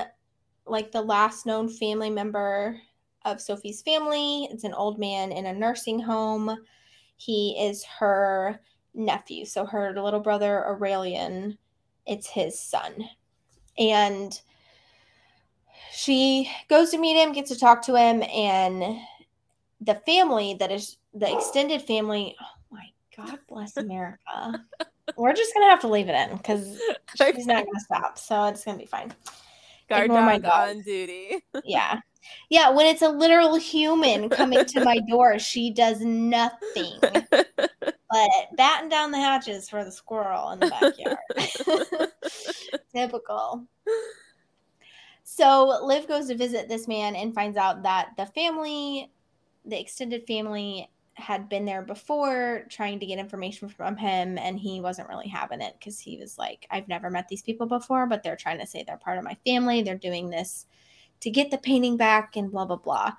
[0.67, 2.81] like the last known family member
[3.25, 4.49] of Sophie's family.
[4.51, 6.57] It's an old man in a nursing home.
[7.17, 8.61] He is her
[8.95, 9.45] nephew.
[9.45, 11.59] So her little brother Aurelian,
[12.07, 13.09] it's his son.
[13.79, 14.41] And
[15.93, 18.99] she goes to meet him, gets to talk to him, and
[19.81, 22.35] the family that is the extended family.
[22.41, 22.87] Oh my
[23.17, 24.65] God bless America.
[25.17, 26.81] We're just gonna have to leave it in because
[27.17, 28.19] she's not gonna stop.
[28.19, 29.13] So it's gonna be fine.
[29.89, 31.45] Guard dog, dog on duty.
[31.65, 32.01] yeah.
[32.49, 37.01] Yeah, when it's a literal human coming to my door, she does nothing
[38.13, 42.13] but batten down the hatches for the squirrel in the backyard.
[42.95, 43.67] Typical.
[45.35, 49.11] So Liv goes to visit this man and finds out that the family,
[49.65, 54.83] the extended family, had been there before trying to get information from him and he
[54.83, 58.23] wasn't really having it because he was like i've never met these people before but
[58.23, 59.83] they're trying to say they're part of my family.
[59.83, 60.65] They're doing this
[61.21, 63.13] to get the painting back and blah blah blah.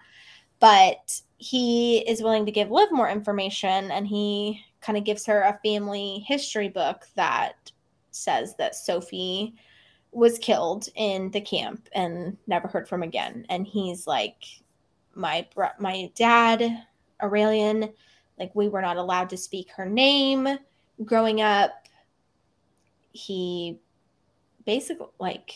[0.60, 5.42] But he is willing to give liv more information and he kind of gives her
[5.42, 7.72] a family history book that
[8.12, 9.56] says that sophie
[10.14, 14.46] was killed in the camp and never heard from again and he's like
[15.16, 15.48] my
[15.80, 16.86] my dad
[17.24, 17.90] Aurelian.
[18.38, 20.48] Like we were not allowed to speak her name
[21.06, 21.88] growing up.
[23.12, 23.80] He
[24.66, 25.54] basically like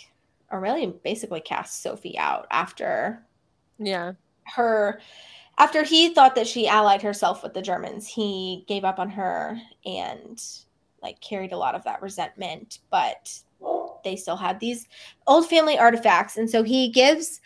[0.51, 3.23] Aurelian basically cast Sophie out after
[3.79, 4.13] yeah
[4.55, 4.99] her
[5.57, 9.59] after he thought that she allied herself with the Germans, he gave up on her
[9.85, 10.41] and
[11.01, 13.39] like carried a lot of that resentment, but
[14.07, 14.87] they still had these
[15.27, 16.37] old family artifacts.
[16.37, 17.41] And so he gives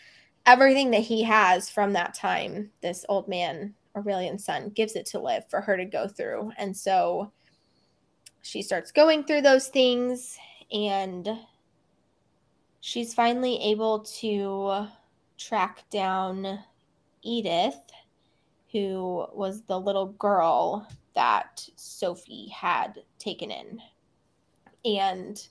[0.45, 5.20] everything that he has from that time, this old man Aurelian's son gives it to
[5.20, 6.51] Liv for her to go through.
[6.57, 7.32] And so
[8.41, 10.38] she starts going through those things
[10.72, 11.30] and
[12.80, 14.88] she's finally able to
[15.38, 16.59] track down
[17.22, 17.82] Edith,
[18.72, 23.82] who was the little girl that Sophie had taken in.
[24.86, 25.45] And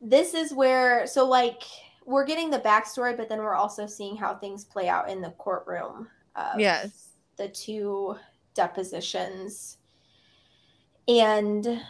[0.00, 1.62] this is where, so like,
[2.06, 5.30] we're getting the backstory, but then we're also seeing how things play out in the
[5.32, 6.08] courtroom
[6.56, 7.10] yes.
[7.36, 8.16] the two
[8.54, 9.78] depositions.
[11.06, 11.80] And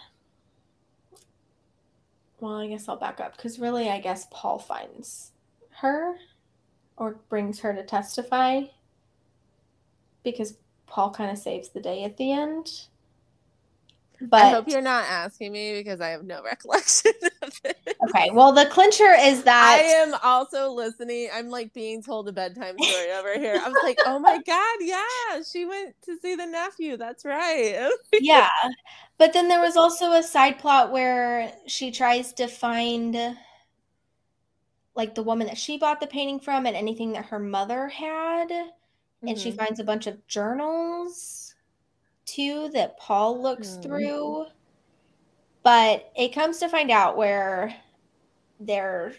[2.40, 5.32] well i guess i'll back up because really i guess paul finds
[5.70, 6.16] her
[6.96, 8.62] or brings her to testify
[10.24, 10.56] because
[10.86, 12.86] paul kind of saves the day at the end
[14.20, 17.12] but I hope you're not asking me because I have no recollection
[17.42, 17.96] of it.
[18.08, 18.30] Okay.
[18.32, 21.30] Well, the clincher is that I am also listening.
[21.32, 23.60] I'm like being told a bedtime story over here.
[23.62, 26.96] I was like, oh my God, yeah, she went to see the nephew.
[26.96, 27.88] That's right.
[28.20, 28.48] yeah.
[29.16, 33.36] But then there was also a side plot where she tries to find
[34.94, 38.50] like the woman that she bought the painting from and anything that her mother had.
[38.50, 39.38] And mm-hmm.
[39.38, 41.49] she finds a bunch of journals
[42.32, 43.82] too that Paul looks mm.
[43.82, 44.46] through.
[45.62, 47.74] But it comes to find out where
[48.60, 49.12] they're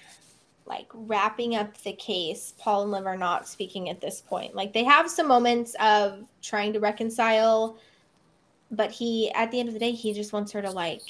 [0.66, 2.54] like wrapping up the case.
[2.58, 4.56] Paul and Liv are not speaking at this point.
[4.56, 7.78] Like they have some moments of trying to reconcile,
[8.72, 11.02] but he, at the end of the day, he just wants her to like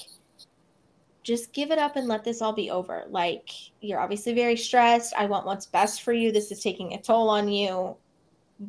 [1.23, 3.05] just give it up and let this all be over.
[3.09, 3.49] Like,
[3.81, 5.13] you're obviously very stressed.
[5.15, 6.31] I want what's best for you.
[6.31, 7.95] This is taking a toll on you.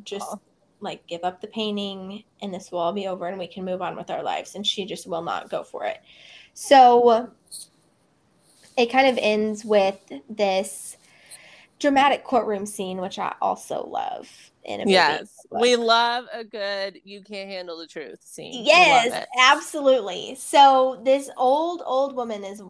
[0.03, 0.39] Just oh
[0.83, 3.81] like give up the painting and this will all be over and we can move
[3.81, 6.01] on with our lives and she just will not go for it.
[6.53, 7.31] So
[8.77, 10.97] it kind of ends with this
[11.79, 14.29] dramatic courtroom scene which i also love
[14.63, 18.63] in a yes we love a good you can't handle the truth scene.
[18.65, 20.35] Yes absolutely.
[20.35, 22.61] So this old old woman is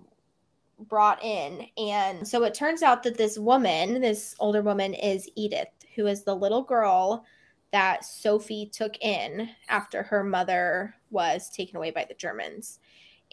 [0.89, 5.69] brought in and so it turns out that this woman this older woman is edith
[5.95, 7.23] who is the little girl
[7.73, 12.79] that Sophie took in after her mother was taken away by the Germans.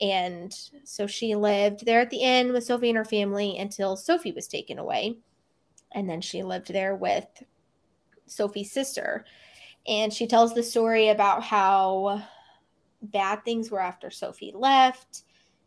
[0.01, 4.33] And so she lived there at the inn with Sophie and her family until Sophie
[4.33, 5.19] was taken away.
[5.93, 7.27] And then she lived there with
[8.27, 9.27] Sophie's sister.
[9.87, 12.23] And she tells the story about how
[13.03, 15.25] bad things were after Sophie left,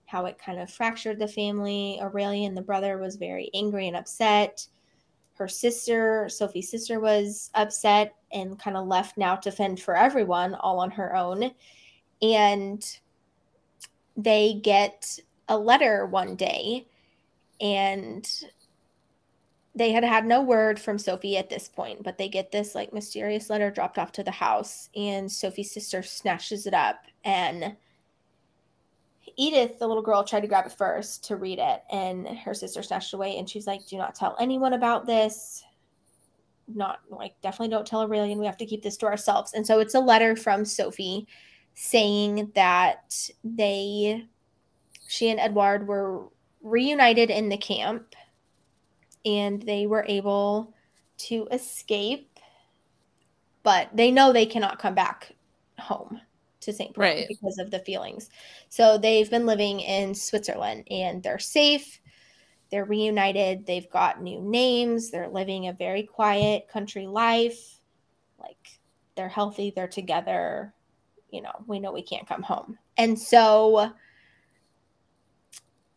[0.07, 1.99] how it kind of fractured the family.
[2.01, 4.65] Aurelian, the brother, was very angry and upset
[5.36, 10.56] her sister, Sophie's sister, was upset and kind of left now to fend for everyone
[10.56, 11.52] all on her own.
[12.22, 13.00] And
[14.18, 16.88] they get a letter one day,
[17.62, 18.28] and
[19.76, 22.94] they had had no word from Sophie at this point, but they get this like
[22.94, 27.76] mysterious letter dropped off to the house, and Sophie's sister snatches it up and
[29.36, 32.84] Edith, the little girl, tried to grab it first to read it, and her sister
[32.84, 33.38] snatched it away.
[33.38, 35.64] And she's like, "Do not tell anyone about this.
[36.68, 38.39] Not like definitely don't tell Aurelian.
[38.39, 41.28] We have to keep this to ourselves." And so it's a letter from Sophie
[41.76, 44.26] saying that they,
[45.07, 46.28] she and Edward were
[46.61, 48.16] reunited in the camp,
[49.26, 50.74] and they were able
[51.18, 52.39] to escape,
[53.64, 55.36] but they know they cannot come back
[55.80, 56.20] home
[56.61, 56.93] to St.
[56.93, 57.28] Paul right.
[57.28, 58.30] because of the feelings.
[58.70, 61.99] So they've been living in Switzerland and they're safe.
[62.74, 63.67] They're reunited.
[63.67, 65.11] They've got new names.
[65.11, 67.80] They're living a very quiet country life.
[68.39, 68.80] Like
[69.15, 70.74] they're healthy, they're together.
[71.30, 72.80] You know, we know we can't come home.
[72.97, 73.91] And so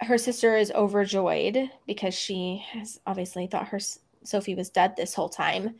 [0.02, 3.80] her sister is overjoyed because she has obviously thought her
[4.22, 5.76] Sophie was dead this whole time.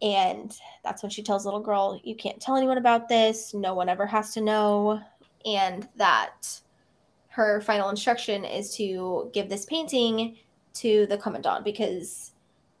[0.00, 3.52] And that's when she tells little girl, You can't tell anyone about this.
[3.52, 5.02] No one ever has to know.
[5.44, 6.62] And that
[7.30, 10.36] her final instruction is to give this painting
[10.74, 12.32] to the commandant because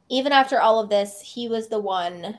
[0.08, 2.36] even after all of this, he was the one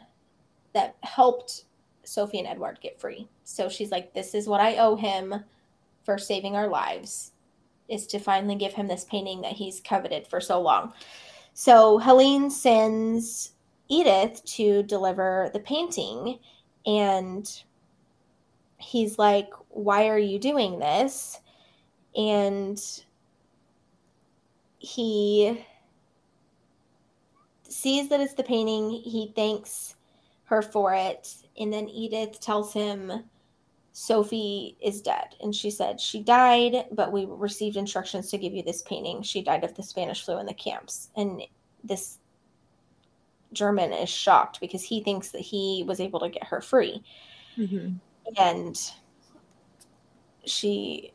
[0.74, 1.66] that helped
[2.03, 3.28] Sophie and Edward get free.
[3.45, 5.34] So she's like, This is what I owe him
[6.03, 7.32] for saving our lives,
[7.88, 10.93] is to finally give him this painting that he's coveted for so long.
[11.53, 13.53] So Helene sends
[13.88, 16.39] Edith to deliver the painting,
[16.86, 17.49] and
[18.78, 21.39] he's like, Why are you doing this?
[22.16, 22.80] And
[24.80, 25.66] he
[27.64, 28.89] sees that it's the painting.
[28.89, 29.95] He thanks
[30.45, 31.34] her for it.
[31.59, 33.24] And then Edith tells him
[33.93, 35.36] Sophie is dead.
[35.41, 39.22] And she said, She died, but we received instructions to give you this painting.
[39.22, 41.09] She died of the Spanish flu in the camps.
[41.16, 41.41] And
[41.84, 42.20] this
[43.53, 47.03] German is shocked because he thinks that he was able to get her free.
[47.57, 47.95] Mm-hmm.
[48.38, 48.91] And
[50.45, 51.14] she,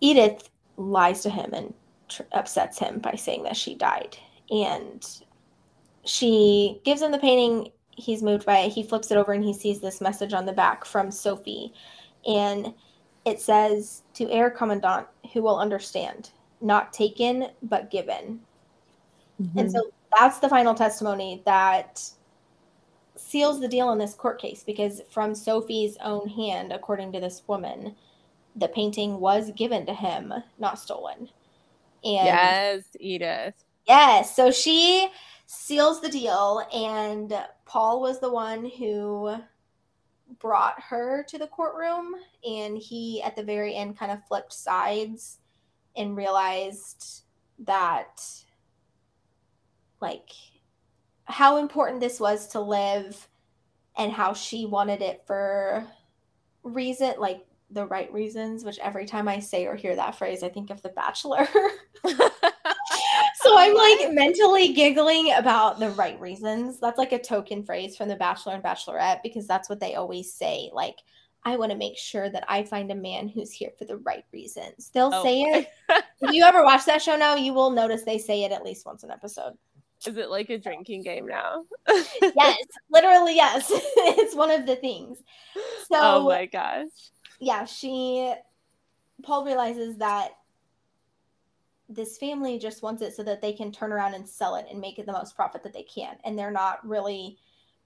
[0.00, 1.74] Edith lies to him and
[2.08, 4.16] tr- upsets him by saying that she died.
[4.50, 5.06] And
[6.04, 7.72] she gives him the painting.
[7.90, 8.72] He's moved by it.
[8.72, 11.72] He flips it over and he sees this message on the back from Sophie.
[12.26, 12.74] And
[13.24, 16.30] it says, To Herr Commandant, who will understand,
[16.60, 18.40] not taken, but given.
[19.40, 19.58] Mm-hmm.
[19.58, 22.02] And so that's the final testimony that
[23.16, 27.42] seals the deal in this court case because from Sophie's own hand, according to this
[27.46, 27.94] woman,
[28.56, 31.28] the painting was given to him, not stolen.
[32.02, 33.54] And yes, Edith.
[33.86, 34.34] Yes.
[34.34, 35.08] So she
[35.46, 37.32] seals the deal, and
[37.66, 39.36] Paul was the one who
[40.38, 42.14] brought her to the courtroom.
[42.48, 45.38] And he, at the very end, kind of flipped sides
[45.96, 47.22] and realized
[47.66, 48.22] that
[50.00, 50.30] like
[51.24, 53.28] how important this was to Liv
[53.96, 55.86] and how she wanted it for
[56.62, 60.48] reason like the right reasons which every time i say or hear that phrase i
[60.48, 61.46] think of the bachelor
[62.06, 68.08] so i'm like mentally giggling about the right reasons that's like a token phrase from
[68.08, 70.96] the bachelor and bachelorette because that's what they always say like
[71.42, 74.24] I want to make sure that I find a man who's here for the right
[74.32, 74.90] reasons.
[74.92, 75.22] They'll oh.
[75.22, 75.68] say it.
[76.20, 78.84] if you ever watch that show now, you will notice they say it at least
[78.84, 79.54] once an episode.
[80.06, 81.64] Is it like a drinking game now?
[81.88, 82.58] yes,
[82.90, 83.66] literally, yes.
[83.70, 85.18] it's one of the things.
[85.56, 86.88] Oh so, oh my gosh.
[87.40, 88.32] Yeah, she,
[89.22, 90.32] Paul realizes that
[91.88, 94.80] this family just wants it so that they can turn around and sell it and
[94.80, 96.16] make it the most profit that they can.
[96.24, 97.38] And they're not really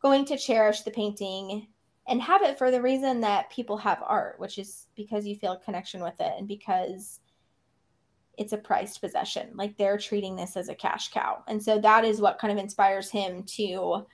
[0.02, 1.68] going to cherish the painting
[2.06, 5.52] and have it for the reason that people have art, which is because you feel
[5.52, 7.20] a connection with it and because
[8.36, 9.50] it's a prized possession.
[9.54, 11.42] Like they're treating this as a cash cow.
[11.48, 14.06] And so that is what kind of inspires him to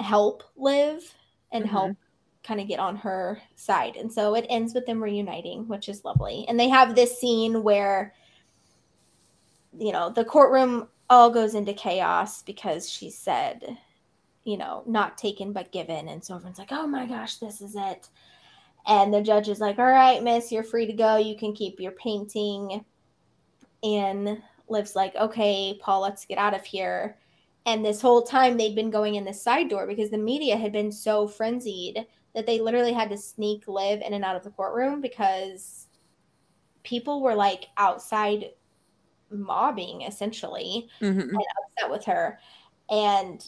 [0.00, 1.14] help Liv
[1.50, 1.72] and mm-hmm.
[1.72, 1.96] help
[2.42, 3.96] kind of get on her side.
[3.96, 6.44] And so it ends with them reuniting, which is lovely.
[6.48, 8.14] And they have this scene where,
[9.78, 13.78] you know, the courtroom all goes into chaos because she said,
[14.44, 16.08] you know, not taken but given.
[16.08, 18.08] And so everyone's like, oh my gosh, this is it.
[18.86, 21.16] And the judge is like, all right, miss, you're free to go.
[21.16, 22.84] You can keep your painting
[23.82, 27.18] and Liv's like, okay, Paul, let's get out of here.
[27.66, 30.72] And this whole time they'd been going in the side door because the media had
[30.72, 34.50] been so frenzied that they literally had to sneak Liv in and out of the
[34.50, 35.88] courtroom because
[36.82, 38.50] people were like outside
[39.30, 41.20] mobbing essentially mm-hmm.
[41.20, 42.38] and upset with her.
[42.90, 43.44] And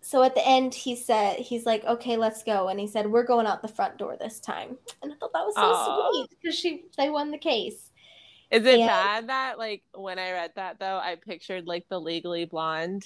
[0.00, 3.24] so at the end he said he's like okay let's go and he said we're
[3.24, 6.10] going out the front door this time and i thought that was so Aww.
[6.12, 7.90] sweet because she they won the case
[8.50, 12.00] is it and, bad that like when I read that though, I pictured like the
[12.00, 13.04] legally blonde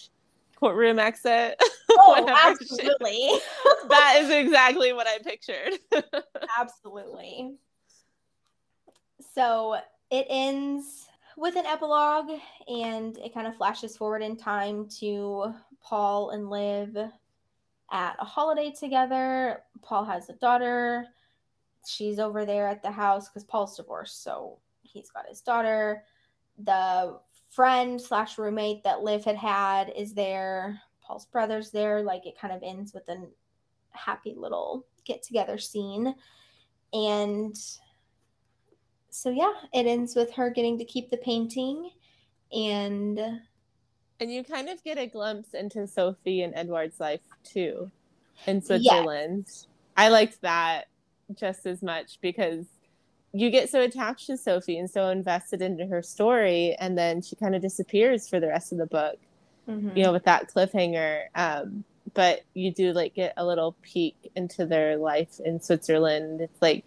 [0.62, 1.60] courtroom exit?
[1.94, 3.32] Oh, absolutely.
[3.90, 5.78] that is exactly what I pictured.
[6.58, 7.56] absolutely.
[9.34, 9.76] So
[10.10, 11.06] it ends
[11.36, 12.30] with an epilogue
[12.66, 15.52] and it kind of flashes forward in time to
[15.82, 19.62] Paul and Liv at a holiday together.
[19.82, 21.04] Paul has a daughter.
[21.86, 24.24] She's over there at the house because Paul's divorced.
[24.24, 26.04] So he's got his daughter.
[26.64, 27.18] The
[27.52, 30.80] friend slash roommate that Liv had had is there.
[31.02, 32.02] Paul's brother's there.
[32.02, 33.26] Like it kind of ends with a
[33.90, 36.14] happy little get together scene.
[36.92, 37.56] And
[39.10, 41.90] so, yeah, it ends with her getting to keep the painting.
[42.52, 43.18] and
[44.20, 47.90] and you kind of get a glimpse into Sophie and Edward's life too
[48.46, 49.44] in Switzerland.
[49.48, 49.66] Yes.
[49.96, 50.84] I liked that
[51.34, 52.66] just as much because
[53.32, 57.36] you get so attached to Sophie and so invested into her story, and then she
[57.36, 59.16] kind of disappears for the rest of the book.
[59.68, 59.96] Mm-hmm.
[59.96, 61.26] You know, with that cliffhanger.
[61.34, 66.40] Um, but you do like get a little peek into their life in Switzerland.
[66.40, 66.84] It's like,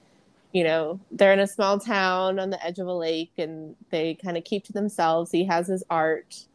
[0.52, 4.16] you know, they're in a small town on the edge of a lake, and they
[4.16, 5.32] kind of keep to themselves.
[5.32, 6.46] He has his art,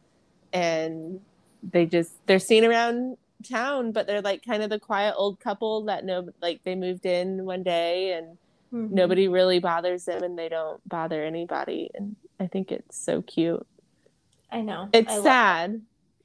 [0.53, 1.21] and
[1.63, 3.17] they just they're seen around
[3.49, 7.05] town, but they're like kind of the quiet old couple that know like they moved
[7.05, 8.37] in one day and
[8.73, 8.93] mm-hmm.
[8.93, 11.89] nobody really bothers them and they don't bother anybody.
[11.93, 13.65] And I think it's so cute.
[14.51, 14.89] I know.
[14.93, 15.81] It's I sad.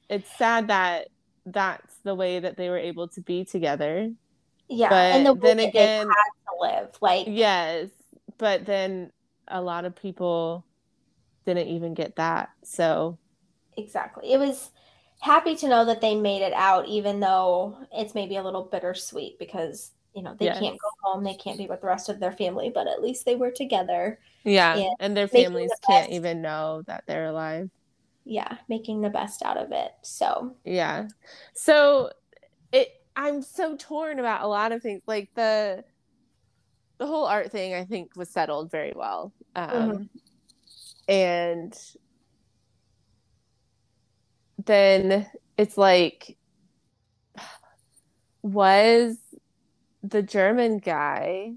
[0.09, 1.09] It's sad that
[1.45, 4.11] that's the way that they were able to be together.
[4.69, 6.13] Yeah, but and the then again, to
[6.59, 7.89] live like yes,
[8.37, 9.11] but then
[9.47, 10.65] a lot of people
[11.45, 12.49] didn't even get that.
[12.63, 13.17] So
[13.77, 14.71] exactly, it was
[15.21, 19.39] happy to know that they made it out, even though it's maybe a little bittersweet
[19.39, 20.59] because you know they yes.
[20.59, 23.23] can't go home, they can't be with the rest of their family, but at least
[23.23, 24.17] they were together.
[24.43, 27.69] Yeah, and, and their families the can't even know that they're alive.
[28.25, 29.91] Yeah, making the best out of it.
[30.01, 31.07] So yeah,
[31.53, 32.09] so
[32.71, 32.99] it.
[33.15, 35.83] I'm so torn about a lot of things, like the
[36.97, 37.75] the whole art thing.
[37.75, 40.03] I think was settled very well, um, mm-hmm.
[41.07, 41.79] and
[44.65, 45.27] then
[45.59, 46.37] it's like
[48.41, 49.17] was
[50.07, 51.53] the German guy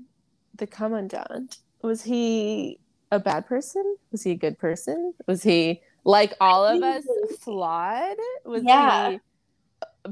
[0.56, 2.78] the commandant was he
[3.10, 3.96] a bad person?
[4.12, 5.14] Was he a good person?
[5.26, 7.04] Was he like all of us
[7.40, 8.16] flawed?
[8.44, 9.12] Was yeah.
[9.12, 9.20] he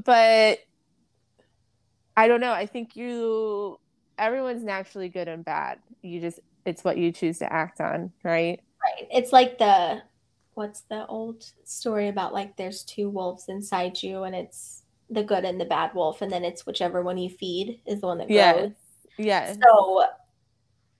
[0.03, 0.59] but
[2.17, 2.51] I don't know.
[2.51, 3.79] I think you
[4.17, 5.79] everyone's naturally good and bad.
[6.01, 8.59] You just it's what you choose to act on right?
[8.81, 9.07] Right.
[9.11, 10.01] It's like the
[10.55, 15.45] what's the old story about like there's two wolves inside you and it's the good
[15.45, 18.27] and the bad wolf and then it's whichever one you feed is the one that
[18.27, 18.71] grows.
[19.17, 19.49] Yeah.
[19.49, 19.55] Yeah.
[19.61, 20.05] So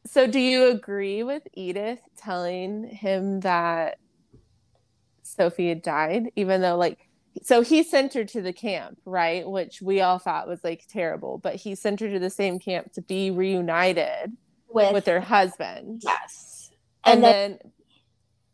[0.06, 3.98] so do you agree with Edith telling him that
[5.24, 7.10] Sophie had died even though like
[7.44, 9.48] so he sent her to the camp, right?
[9.48, 12.92] Which we all thought was like terrible, but he sent her to the same camp
[12.94, 14.36] to be reunited
[14.68, 16.02] with, with her husband.
[16.04, 16.72] Yes.
[17.06, 17.72] And, and then, then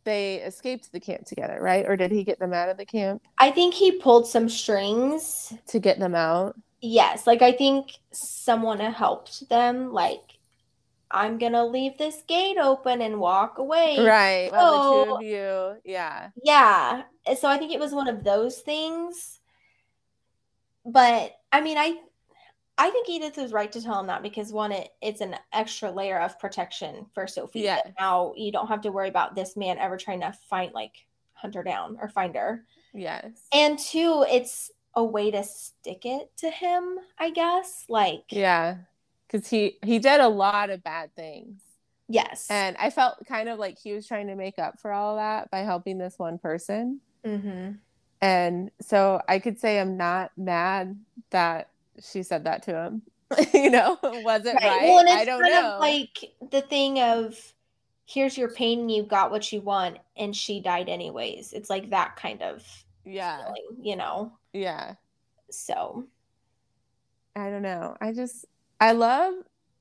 [0.06, 1.86] they escaped the camp together, right?
[1.86, 3.22] Or did he get them out of the camp?
[3.38, 6.56] I think he pulled some strings to get them out.
[6.82, 9.91] Yes, like I think someone helped them.
[9.91, 10.22] Like,
[11.12, 13.97] I'm gonna leave this gate open and walk away.
[13.99, 14.51] Right.
[14.51, 15.82] Well, the two of you.
[15.84, 16.30] Yeah.
[16.43, 17.03] Yeah.
[17.38, 19.39] So I think it was one of those things.
[20.86, 21.95] But I mean, I
[22.78, 25.91] I think Edith is right to tell him that because one, it, it's an extra
[25.91, 27.61] layer of protection for Sophie.
[27.61, 27.80] Yeah.
[27.99, 31.55] Now you don't have to worry about this man ever trying to find like hunt
[31.55, 32.65] her down or find her.
[32.93, 33.47] Yes.
[33.53, 37.86] And two, it's a way to stick it to him, I guess.
[37.88, 38.78] Like Yeah.
[39.30, 41.61] Cause he he did a lot of bad things.
[42.07, 42.47] Yes.
[42.49, 45.49] And I felt kind of like he was trying to make up for all that
[45.49, 46.99] by helping this one person.
[47.26, 47.71] Mm-hmm.
[48.21, 50.99] And so I could say I'm not mad
[51.32, 51.69] that
[52.02, 53.02] she said that to him.
[53.54, 54.64] you know, was it right?
[54.64, 54.84] right?
[54.84, 55.78] Well, I don't know.
[55.80, 57.38] like the thing of
[58.06, 61.54] here's your pain and you got what you want and she died anyways.
[61.54, 62.64] It's like that kind of
[63.04, 64.32] yeah, feeling, you know.
[64.54, 64.94] Yeah.
[65.49, 66.06] So
[67.36, 67.98] I don't know.
[67.99, 68.45] I just
[68.80, 69.34] I love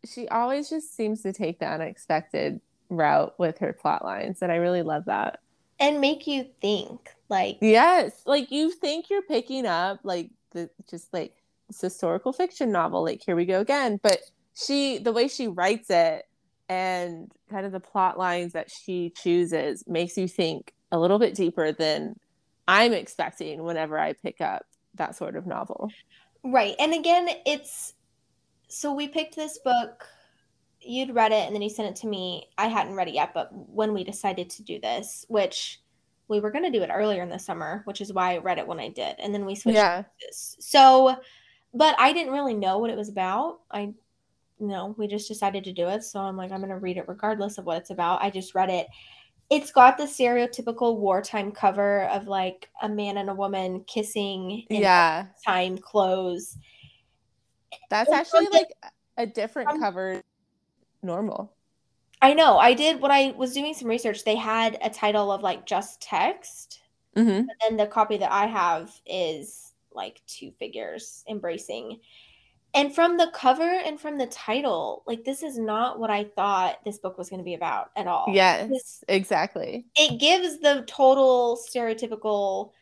[0.05, 2.60] she always just seems to take the unexpected
[2.90, 5.40] route with her plot lines and I really love that.
[5.80, 11.12] And make you think like Yes, like you think you're picking up like the just
[11.12, 11.43] like it's
[11.80, 13.02] historical fiction novel.
[13.04, 13.98] Like here we go again.
[14.02, 14.20] But
[14.54, 16.24] she, the way she writes it,
[16.68, 21.34] and kind of the plot lines that she chooses makes you think a little bit
[21.34, 22.18] deeper than
[22.66, 24.64] I'm expecting whenever I pick up
[24.94, 25.90] that sort of novel.
[26.42, 26.74] Right.
[26.78, 27.94] And again, it's
[28.68, 30.06] so we picked this book.
[30.80, 32.48] You'd read it and then you sent it to me.
[32.58, 35.80] I hadn't read it yet, but when we decided to do this, which
[36.28, 38.58] we were going to do it earlier in the summer, which is why I read
[38.58, 39.16] it when I did.
[39.18, 39.76] And then we switched.
[39.76, 40.04] Yeah.
[40.30, 41.16] So
[41.74, 43.60] but I didn't really know what it was about.
[43.70, 43.92] I
[44.60, 46.05] know, we just decided to do it.
[46.05, 48.22] So I'm like, I'm gonna read it regardless of what it's about.
[48.22, 48.86] I just read it.
[49.51, 54.80] It's got the stereotypical wartime cover of like a man and a woman kissing in
[54.80, 55.26] yeah.
[55.44, 56.56] time clothes.
[57.90, 58.68] That's it's actually like
[59.18, 60.22] a different um, cover
[61.02, 61.52] normal.
[62.22, 62.56] I know.
[62.56, 66.01] I did when I was doing some research, they had a title of like just
[66.01, 66.80] text.
[67.16, 67.46] Mm-hmm.
[67.46, 69.63] But then the copy that I have is
[69.94, 72.00] like two figures embracing.
[72.76, 76.84] And from the cover and from the title, like this is not what I thought
[76.84, 78.26] this book was going to be about at all.
[78.32, 79.86] Yes, This- exactly.
[79.96, 82.72] it gives the total stereotypical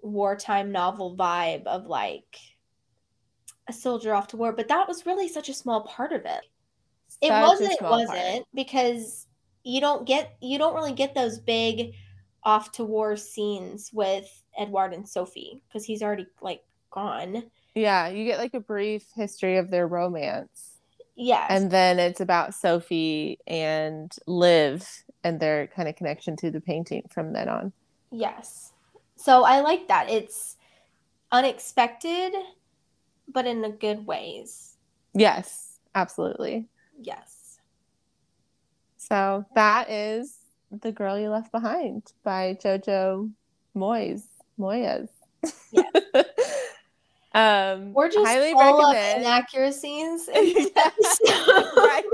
[0.00, 2.36] wartime novel vibe of like
[3.68, 6.40] a soldier off to war, but that was really such a small part of it.
[7.20, 8.46] It Such a wasn't, it wasn't part.
[8.54, 9.26] because
[9.62, 11.92] you don't get you don't really get those big
[12.42, 17.44] off to war scenes with Edward and Sophie because he's already like gone.
[17.74, 20.78] Yeah, you get like a brief history of their romance.
[21.14, 21.46] Yeah.
[21.48, 27.04] And then it's about Sophie and Liv and their kind of connection to the painting
[27.10, 27.72] from then on.
[28.10, 28.72] Yes.
[29.16, 30.10] So I like that.
[30.10, 30.56] It's
[31.30, 32.32] unexpected,
[33.28, 34.76] but in the good ways.
[35.14, 36.66] Yes, absolutely.
[37.00, 37.60] Yes.
[38.96, 40.38] So that is
[40.70, 43.30] The Girl You Left Behind by Jojo
[43.76, 44.22] Moyes.
[44.58, 45.08] Moyes.
[45.70, 45.86] Yes.
[47.34, 49.22] um We're just highly full of recommend.
[49.22, 50.28] inaccuracies.
[50.28, 51.20] in this Yes.
[51.20, 51.64] episode.
[51.76, 52.04] Right.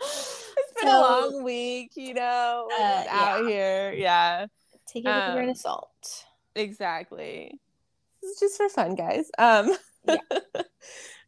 [0.00, 3.92] It's been a long week, you know, uh, out here.
[3.92, 4.46] Yeah,
[4.86, 6.24] Take it with a grain Um, of salt.
[6.54, 7.58] exactly.
[8.22, 9.30] It's just for fun, guys.
[9.38, 9.74] Um,
[10.06, 10.16] Yeah.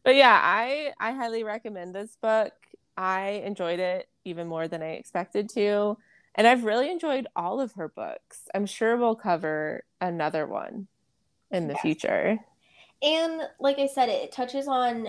[0.03, 2.53] but yeah, I I highly recommend this book.
[2.95, 5.97] I enjoyed it even more than I expected to,
[6.35, 8.47] and I've really enjoyed all of her books.
[8.53, 10.87] I'm sure we'll cover another one
[11.51, 11.77] in the Yes.
[11.77, 12.39] future.
[13.01, 15.07] And like I said, it touches on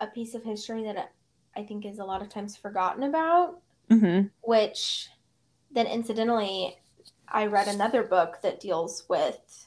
[0.00, 1.12] a piece of history that
[1.56, 3.62] I think is a lot of times forgotten about.
[3.90, 5.10] hmm which
[5.72, 6.78] then incidentally
[7.28, 9.66] i read another book that deals with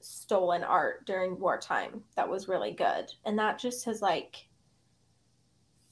[0.00, 4.48] stolen art during wartime that was really good and that just has like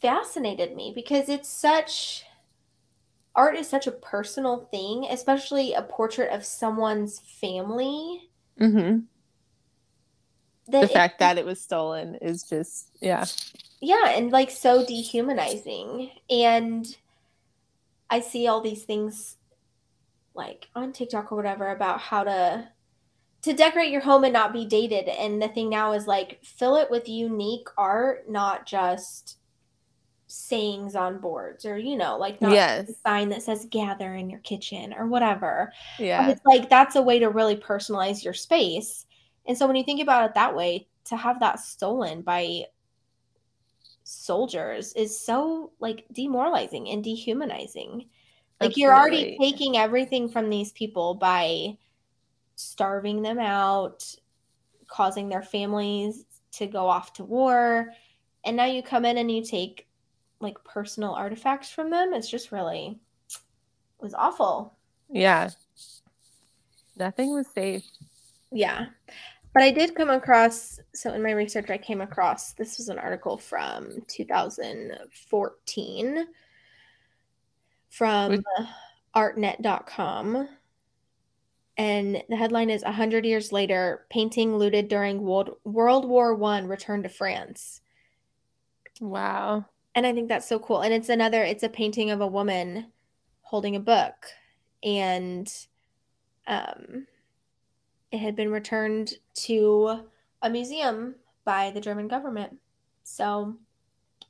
[0.00, 2.24] fascinated me because it's such
[3.36, 8.28] art is such a personal thing especially a portrait of someone's family.
[8.58, 8.98] Hmm
[10.68, 13.24] that The it- fact that it was stolen is just yeah.
[13.80, 16.10] yeah and like so dehumanizing.
[16.30, 16.96] And
[18.08, 19.36] i see all these things
[20.34, 22.68] like on tiktok or whatever about how to
[23.42, 25.08] to decorate your home and not be dated.
[25.08, 29.38] And the thing now is like fill it with unique art not just
[30.30, 32.88] sayings on boards or you know like not Yes.
[32.88, 36.28] a sign that says gather in your kitchen or whatever Yeah.
[36.30, 39.06] it's like that's a way to really personalize your space.
[39.46, 42.66] And so when you think about it that way, to have that stolen by
[44.04, 48.06] soldiers is so like demoralizing and dehumanizing.
[48.60, 51.76] Like you're already taking everything from these people by
[52.56, 54.14] starving them out,
[54.86, 57.92] causing their families to go off to war,
[58.44, 59.86] and now you come in and you take
[60.40, 62.14] like personal artifacts from them.
[62.14, 62.98] It's just really
[63.28, 64.74] it was awful.
[65.10, 65.50] Yeah.
[66.96, 67.84] Nothing was safe.
[68.50, 68.86] Yeah.
[69.52, 72.98] But I did come across, so in my research, I came across this was an
[72.98, 76.26] article from 2014
[77.90, 78.40] from Which-
[79.16, 80.48] artnet.com.
[81.76, 87.04] And the headline is 100 years later, painting looted during World, World War One returned
[87.04, 87.80] to France.
[89.00, 89.64] Wow.
[89.94, 90.80] And I think that's so cool.
[90.82, 92.86] And it's another, it's a painting of a woman
[93.42, 94.26] holding a book.
[94.84, 95.52] And
[96.46, 97.06] um,
[98.12, 100.00] it had been returned to
[100.42, 102.56] a museum by the German government.
[103.02, 103.56] So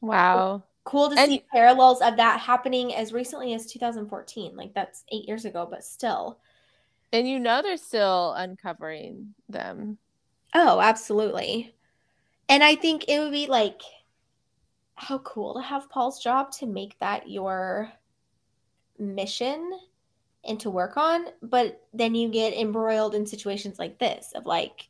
[0.00, 0.62] Wow.
[0.84, 4.56] cool to And- see parallels of that happening as recently as 2014.
[4.56, 6.38] Like that's eight years ago, but still.
[7.12, 9.98] And you know they're still uncovering them.
[10.54, 11.74] Oh, absolutely.
[12.48, 13.82] And I think it would be like
[15.01, 17.90] how cool to have Paul's job to make that your
[18.98, 19.72] mission
[20.44, 24.89] and to work on, but then you get embroiled in situations like this of like,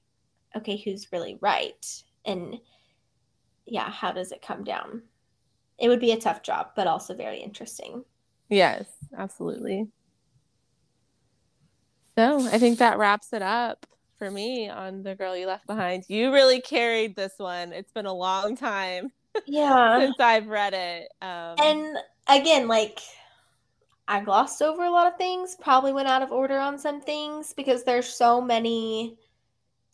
[0.57, 1.87] okay, who's really right?
[2.24, 2.59] And
[3.66, 5.03] yeah, how does it come down?
[5.78, 8.05] It would be a tough job, but also very interesting.
[8.49, 9.87] Yes, absolutely.
[12.19, 13.87] So I think that wraps it up
[14.19, 16.03] for me on The Girl You Left Behind.
[16.09, 17.73] You really carried this one.
[17.73, 19.12] It's been a long time
[19.47, 19.99] Yeah.
[20.01, 21.12] since I've read it.
[21.23, 21.97] Um, And
[22.29, 23.01] again, like
[24.09, 27.53] I glossed over a lot of things, probably went out of order on some things
[27.55, 29.17] because there's so many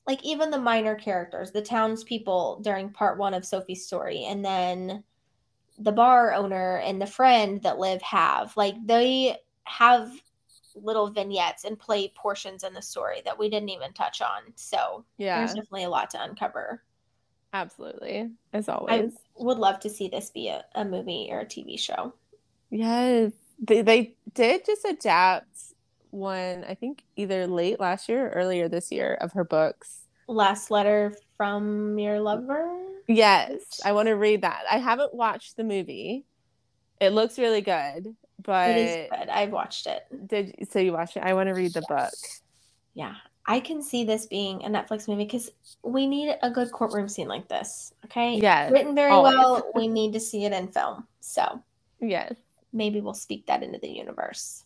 [0.07, 5.05] like even the minor characters, the townspeople during part one of Sophie's story, and then
[5.79, 8.57] the bar owner and the friend that Liv have.
[8.57, 10.13] Like they have
[10.75, 14.43] little vignettes and play portions in the story that we didn't even touch on.
[14.57, 16.83] So yeah, there's definitely a lot to uncover.
[17.53, 18.31] absolutely.
[18.53, 19.13] As always.
[19.39, 22.15] Would love to see this be a, a movie or a TV show.
[22.71, 23.33] Yes.
[23.59, 25.49] They they did just adapt
[26.11, 30.01] one, I think either late last year or earlier this year of her books.
[30.29, 32.69] Last letter from your lover.
[33.09, 34.65] Yes, I want to read that.
[34.71, 36.25] I haven't watched the movie.
[37.01, 39.29] It looks really good, but It is good.
[39.29, 40.03] I've watched it.
[40.27, 41.23] did so you watched it?
[41.23, 42.13] I want to read the book.
[42.95, 43.15] Yeah.
[43.49, 45.51] I can see this being a Netflix movie because
[45.83, 47.93] we need a good courtroom scene like this.
[48.07, 48.37] Okay.
[48.39, 48.71] Yeah.
[48.71, 49.35] Written very always.
[49.37, 49.71] well.
[49.75, 51.07] We need to see it in film.
[51.21, 51.63] So
[52.01, 52.35] Yes,
[52.73, 54.65] maybe we'll speak that into the universe.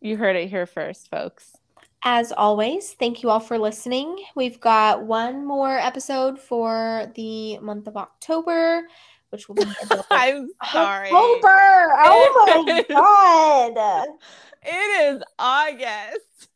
[0.00, 1.52] you heard it here first, folks.
[2.02, 4.22] As always, thank you all for listening.
[4.34, 8.82] We've got one more episode for the month of October,
[9.30, 9.64] which will be
[10.10, 11.08] I'm sorry.
[11.10, 11.92] October.
[11.96, 14.08] Oh my god.
[14.62, 16.48] It is August.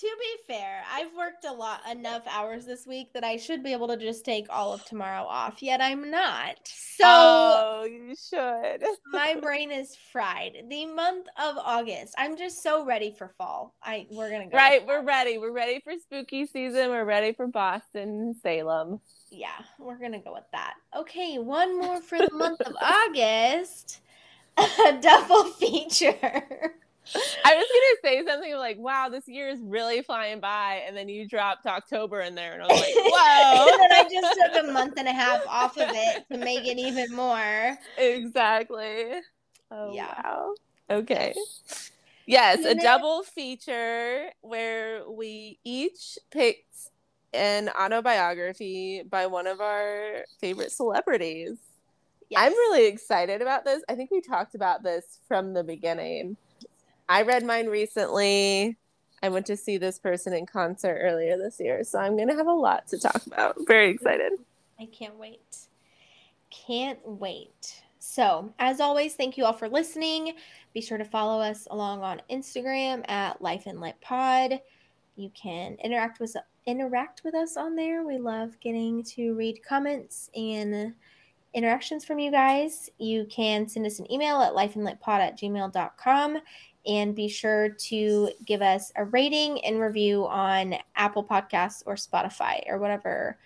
[0.00, 3.72] To be fair, I've worked a lot enough hours this week that I should be
[3.72, 6.56] able to just take all of tomorrow off, yet I'm not.
[6.66, 8.84] So oh, you should.
[9.06, 10.64] my brain is fried.
[10.68, 12.14] The month of August.
[12.18, 13.74] I'm just so ready for fall.
[13.82, 14.56] I we're gonna go.
[14.58, 15.38] Right, we're ready.
[15.38, 16.90] We're ready for spooky season.
[16.90, 19.00] We're ready for Boston, Salem.
[19.30, 20.74] Yeah, we're gonna go with that.
[20.94, 24.00] Okay, one more for the month of August.
[24.58, 26.74] A double feature.
[27.14, 31.08] I was gonna say something like, "Wow, this year is really flying by," and then
[31.08, 33.72] you dropped October in there, and I was like, whoa.
[33.72, 36.66] and then I just took a month and a half off of it to make
[36.66, 37.78] it even more.
[37.96, 39.12] exactly.
[39.70, 40.14] Oh, Yeah.
[40.22, 40.54] Wow.
[40.90, 41.34] Okay.
[42.26, 46.90] Yes, a double feature where we each picked
[47.32, 51.58] an autobiography by one of our favorite celebrities.
[52.36, 53.82] I'm really excited about this.
[53.88, 56.36] I think we talked about this from the beginning.
[57.08, 58.76] I read mine recently.
[59.22, 62.34] I went to see this person in concert earlier this year, so I'm going to
[62.34, 63.56] have a lot to talk about.
[63.66, 64.32] Very excited.
[64.78, 65.56] I can't wait.
[66.50, 67.82] Can't wait.
[67.98, 70.34] So, as always, thank you all for listening.
[70.74, 74.60] Be sure to follow us along on Instagram at Life and Lit Pod.
[75.16, 78.04] You can interact with interact with us on there.
[78.04, 80.94] We love getting to read comments and
[81.54, 82.90] interactions from you guys.
[82.98, 86.38] You can send us an email at lifeandlitpod at gmail.com
[86.86, 92.62] and be sure to give us a rating and review on Apple Podcasts or Spotify
[92.68, 93.38] or whatever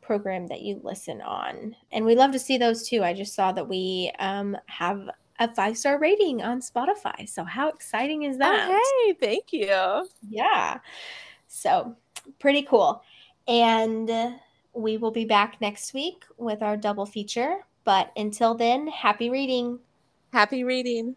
[0.00, 1.76] program that you listen on.
[1.92, 3.04] And we love to see those too.
[3.04, 5.08] I just saw that we um, have
[5.38, 7.28] a five star rating on Spotify.
[7.28, 8.68] So, how exciting is that?
[8.68, 10.08] Oh, hey, thank you.
[10.28, 10.78] Yeah.
[11.46, 11.94] So,
[12.38, 13.02] pretty cool.
[13.46, 14.10] And
[14.72, 17.58] we will be back next week with our double feature.
[17.84, 19.78] But until then, happy reading.
[20.32, 21.16] Happy reading.